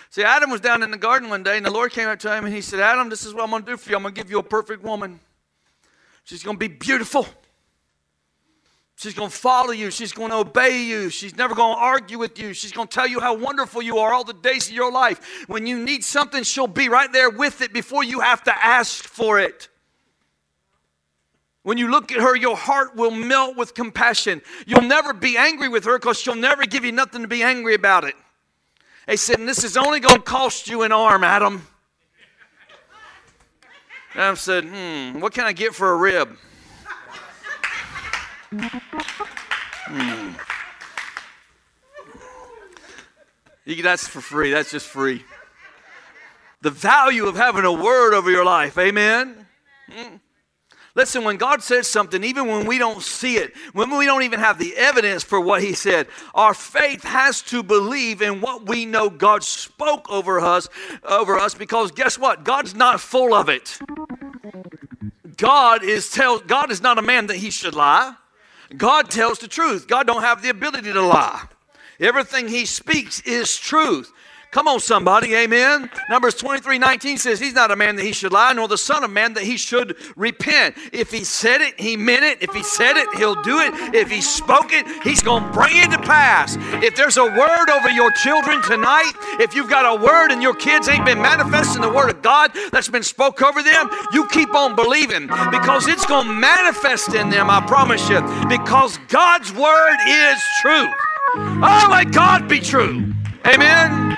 See, 0.09 0.21
Adam 0.21 0.49
was 0.49 0.59
down 0.59 0.83
in 0.83 0.91
the 0.91 0.97
garden 0.97 1.29
one 1.29 1.43
day, 1.43 1.55
and 1.55 1.65
the 1.65 1.71
Lord 1.71 1.93
came 1.93 2.09
up 2.09 2.19
to 2.19 2.35
him 2.35 2.43
and 2.43 2.53
he 2.53 2.59
said, 2.59 2.81
Adam, 2.81 3.07
this 3.07 3.25
is 3.25 3.33
what 3.33 3.45
I'm 3.45 3.51
going 3.51 3.63
to 3.63 3.71
do 3.71 3.77
for 3.77 3.89
you. 3.89 3.95
I'm 3.95 4.01
going 4.01 4.13
to 4.13 4.21
give 4.21 4.29
you 4.29 4.39
a 4.39 4.43
perfect 4.43 4.83
woman. 4.83 5.21
She's 6.25 6.43
going 6.43 6.57
to 6.57 6.59
be 6.59 6.67
beautiful. 6.67 7.25
She's 8.97 9.13
going 9.13 9.29
to 9.29 9.35
follow 9.35 9.71
you. 9.71 9.91
She's 9.91 10.11
going 10.11 10.31
to 10.31 10.39
obey 10.39 10.83
you. 10.83 11.09
She's 11.09 11.37
never 11.37 11.55
going 11.55 11.73
to 11.73 11.81
argue 11.81 12.17
with 12.19 12.37
you. 12.37 12.51
She's 12.51 12.73
going 12.73 12.89
to 12.89 12.93
tell 12.93 13.07
you 13.07 13.21
how 13.21 13.33
wonderful 13.33 13.81
you 13.81 13.99
are 13.99 14.13
all 14.13 14.25
the 14.25 14.33
days 14.33 14.67
of 14.67 14.73
your 14.73 14.91
life. 14.91 15.45
When 15.47 15.65
you 15.65 15.79
need 15.79 16.03
something, 16.03 16.43
she'll 16.43 16.67
be 16.67 16.89
right 16.89 17.13
there 17.13 17.29
with 17.29 17.61
it 17.61 17.71
before 17.71 18.03
you 18.03 18.19
have 18.19 18.43
to 18.43 18.53
ask 18.65 19.05
for 19.05 19.39
it. 19.39 19.69
When 21.63 21.77
you 21.77 21.91
look 21.91 22.11
at 22.11 22.19
her, 22.19 22.35
your 22.35 22.57
heart 22.57 22.95
will 22.95 23.11
melt 23.11 23.55
with 23.55 23.75
compassion. 23.75 24.41
You'll 24.65 24.81
never 24.81 25.13
be 25.13 25.37
angry 25.37 25.69
with 25.69 25.85
her 25.85 25.99
because 25.99 26.19
she'll 26.19 26.35
never 26.35 26.65
give 26.65 26.83
you 26.83 26.91
nothing 26.91 27.21
to 27.21 27.27
be 27.27 27.43
angry 27.43 27.75
about 27.75 28.03
it. 28.03 28.15
They 29.05 29.15
said, 29.17 29.39
and 29.39 29.47
this 29.47 29.63
is 29.63 29.77
only 29.77 29.99
going 29.99 30.15
to 30.15 30.21
cost 30.21 30.67
you 30.67 30.81
an 30.81 30.91
arm, 30.91 31.23
Adam. 31.23 31.67
Adam 34.15 34.35
said, 34.35 34.65
hmm, 34.65 35.19
what 35.19 35.33
can 35.33 35.45
I 35.45 35.53
get 35.53 35.75
for 35.75 35.91
a 35.91 35.95
rib? 35.95 36.35
Hmm. 38.49 40.31
That's 43.65 44.07
for 44.07 44.21
free. 44.21 44.51
That's 44.51 44.71
just 44.71 44.87
free. 44.87 45.23
The 46.61 46.71
value 46.71 47.25
of 47.25 47.35
having 47.35 47.65
a 47.65 47.71
word 47.71 48.13
over 48.13 48.29
your 48.29 48.45
life. 48.45 48.77
Amen. 48.77 49.47
Hmm. 49.89 50.15
Listen, 50.93 51.23
when 51.23 51.37
God 51.37 51.63
says 51.63 51.87
something, 51.87 52.23
even 52.23 52.47
when 52.47 52.65
we 52.65 52.77
don't 52.77 53.01
see 53.01 53.37
it, 53.37 53.53
when 53.73 53.95
we 53.97 54.05
don't 54.05 54.23
even 54.23 54.39
have 54.39 54.59
the 54.59 54.75
evidence 54.75 55.23
for 55.23 55.39
what 55.39 55.61
He 55.61 55.73
said, 55.73 56.07
our 56.35 56.53
faith 56.53 57.03
has 57.03 57.41
to 57.43 57.63
believe 57.63 58.21
in 58.21 58.41
what 58.41 58.67
we 58.67 58.85
know 58.85 59.09
God 59.09 59.43
spoke 59.43 60.09
over 60.09 60.39
us, 60.39 60.67
over 61.03 61.37
us, 61.37 61.53
because 61.53 61.91
guess 61.91 62.19
what? 62.19 62.43
God's 62.43 62.75
not 62.75 62.99
full 62.99 63.33
of 63.33 63.47
it. 63.47 63.79
God 65.37 65.83
is 65.83 66.11
tell 66.11 66.39
God 66.39 66.71
is 66.71 66.81
not 66.81 66.99
a 66.99 67.01
man 67.01 67.27
that 67.27 67.37
he 67.37 67.49
should 67.49 67.73
lie. 67.73 68.15
God 68.77 69.09
tells 69.09 69.39
the 69.39 69.47
truth. 69.47 69.87
God 69.87 70.05
don't 70.05 70.21
have 70.21 70.41
the 70.41 70.49
ability 70.49 70.93
to 70.93 71.01
lie. 71.01 71.43
Everything 71.99 72.47
he 72.47 72.65
speaks 72.65 73.21
is 73.21 73.57
truth. 73.57 74.13
Come 74.51 74.67
on, 74.67 74.81
somebody, 74.81 75.33
amen. 75.33 75.89
Numbers 76.09 76.35
23 76.35 76.77
19 76.77 77.17
says, 77.17 77.39
He's 77.39 77.53
not 77.53 77.71
a 77.71 77.75
man 77.77 77.95
that 77.95 78.03
he 78.03 78.11
should 78.11 78.33
lie, 78.33 78.51
nor 78.51 78.67
the 78.67 78.77
Son 78.77 79.01
of 79.01 79.09
Man 79.09 79.33
that 79.35 79.43
he 79.43 79.55
should 79.55 79.95
repent. 80.17 80.75
If 80.91 81.09
he 81.09 81.23
said 81.23 81.61
it, 81.61 81.79
he 81.79 81.95
meant 81.95 82.25
it. 82.25 82.41
If 82.41 82.51
he 82.53 82.61
said 82.61 82.97
it, 82.97 83.07
he'll 83.15 83.41
do 83.43 83.59
it. 83.59 83.95
If 83.95 84.11
he 84.11 84.19
spoke 84.19 84.73
it, 84.73 84.85
he's 85.03 85.21
going 85.21 85.45
to 85.45 85.51
bring 85.51 85.77
it 85.77 85.91
to 85.91 85.99
pass. 85.99 86.57
If 86.83 86.97
there's 86.97 87.15
a 87.15 87.23
word 87.23 87.69
over 87.69 87.89
your 87.91 88.11
children 88.11 88.61
tonight, 88.63 89.13
if 89.39 89.55
you've 89.55 89.69
got 89.69 89.85
a 89.85 90.03
word 90.03 90.31
and 90.31 90.41
your 90.41 90.55
kids 90.55 90.89
ain't 90.89 91.05
been 91.05 91.21
manifesting 91.21 91.81
the 91.81 91.89
word 91.89 92.09
of 92.09 92.21
God 92.21 92.51
that's 92.73 92.89
been 92.89 93.03
spoke 93.03 93.41
over 93.41 93.63
them, 93.63 93.89
you 94.11 94.27
keep 94.27 94.53
on 94.53 94.75
believing 94.75 95.27
because 95.49 95.87
it's 95.87 96.05
going 96.05 96.27
to 96.27 96.33
manifest 96.33 97.15
in 97.15 97.29
them, 97.29 97.49
I 97.49 97.65
promise 97.65 98.09
you, 98.09 98.19
because 98.49 98.97
God's 99.07 99.53
word 99.53 99.97
is 100.05 100.43
true. 100.61 100.87
Oh, 101.63 101.87
let 101.89 102.11
God 102.11 102.49
be 102.49 102.59
true. 102.59 103.13
Amen. 103.45 104.17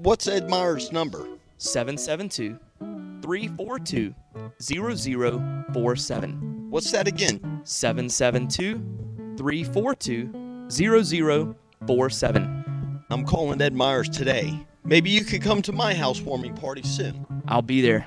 What's 0.00 0.28
Ed 0.28 0.48
Meyer's 0.48 0.92
number? 0.92 1.26
772 1.56 2.56
342 3.20 4.14
0047. 4.60 6.70
What's 6.70 6.92
that 6.92 7.08
again? 7.08 7.62
772 7.64 8.80
342 9.36 10.68
0047. 10.70 13.04
I'm 13.10 13.24
calling 13.24 13.60
Ed 13.60 13.74
Myers 13.74 14.08
today. 14.08 14.64
Maybe 14.84 15.10
you 15.10 15.24
could 15.24 15.42
come 15.42 15.62
to 15.62 15.72
my 15.72 15.94
housewarming 15.94 16.54
party 16.54 16.84
soon. 16.84 17.26
I'll 17.48 17.60
be 17.60 17.80
there. 17.80 18.06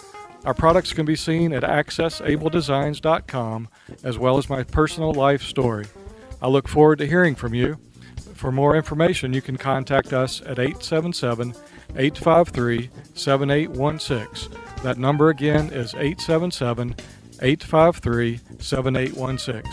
Our 0.43 0.55
products 0.55 0.93
can 0.93 1.05
be 1.05 1.15
seen 1.15 1.53
at 1.53 1.61
accessabledesigns.com 1.63 3.69
as 4.03 4.17
well 4.17 4.39
as 4.39 4.49
my 4.49 4.63
personal 4.63 5.13
life 5.13 5.43
story. 5.43 5.85
I 6.41 6.47
look 6.47 6.67
forward 6.67 6.97
to 6.99 7.05
hearing 7.05 7.35
from 7.35 7.53
you. 7.53 7.77
For 8.33 8.51
more 8.51 8.75
information, 8.75 9.33
you 9.33 9.41
can 9.41 9.57
contact 9.57 10.13
us 10.13 10.41
at 10.41 10.57
877 10.57 11.53
853 11.95 12.89
7816. 13.13 14.51
That 14.81 14.97
number 14.97 15.29
again 15.29 15.71
is 15.71 15.93
877 15.93 16.95
853 17.41 18.39
7816. 18.59 19.71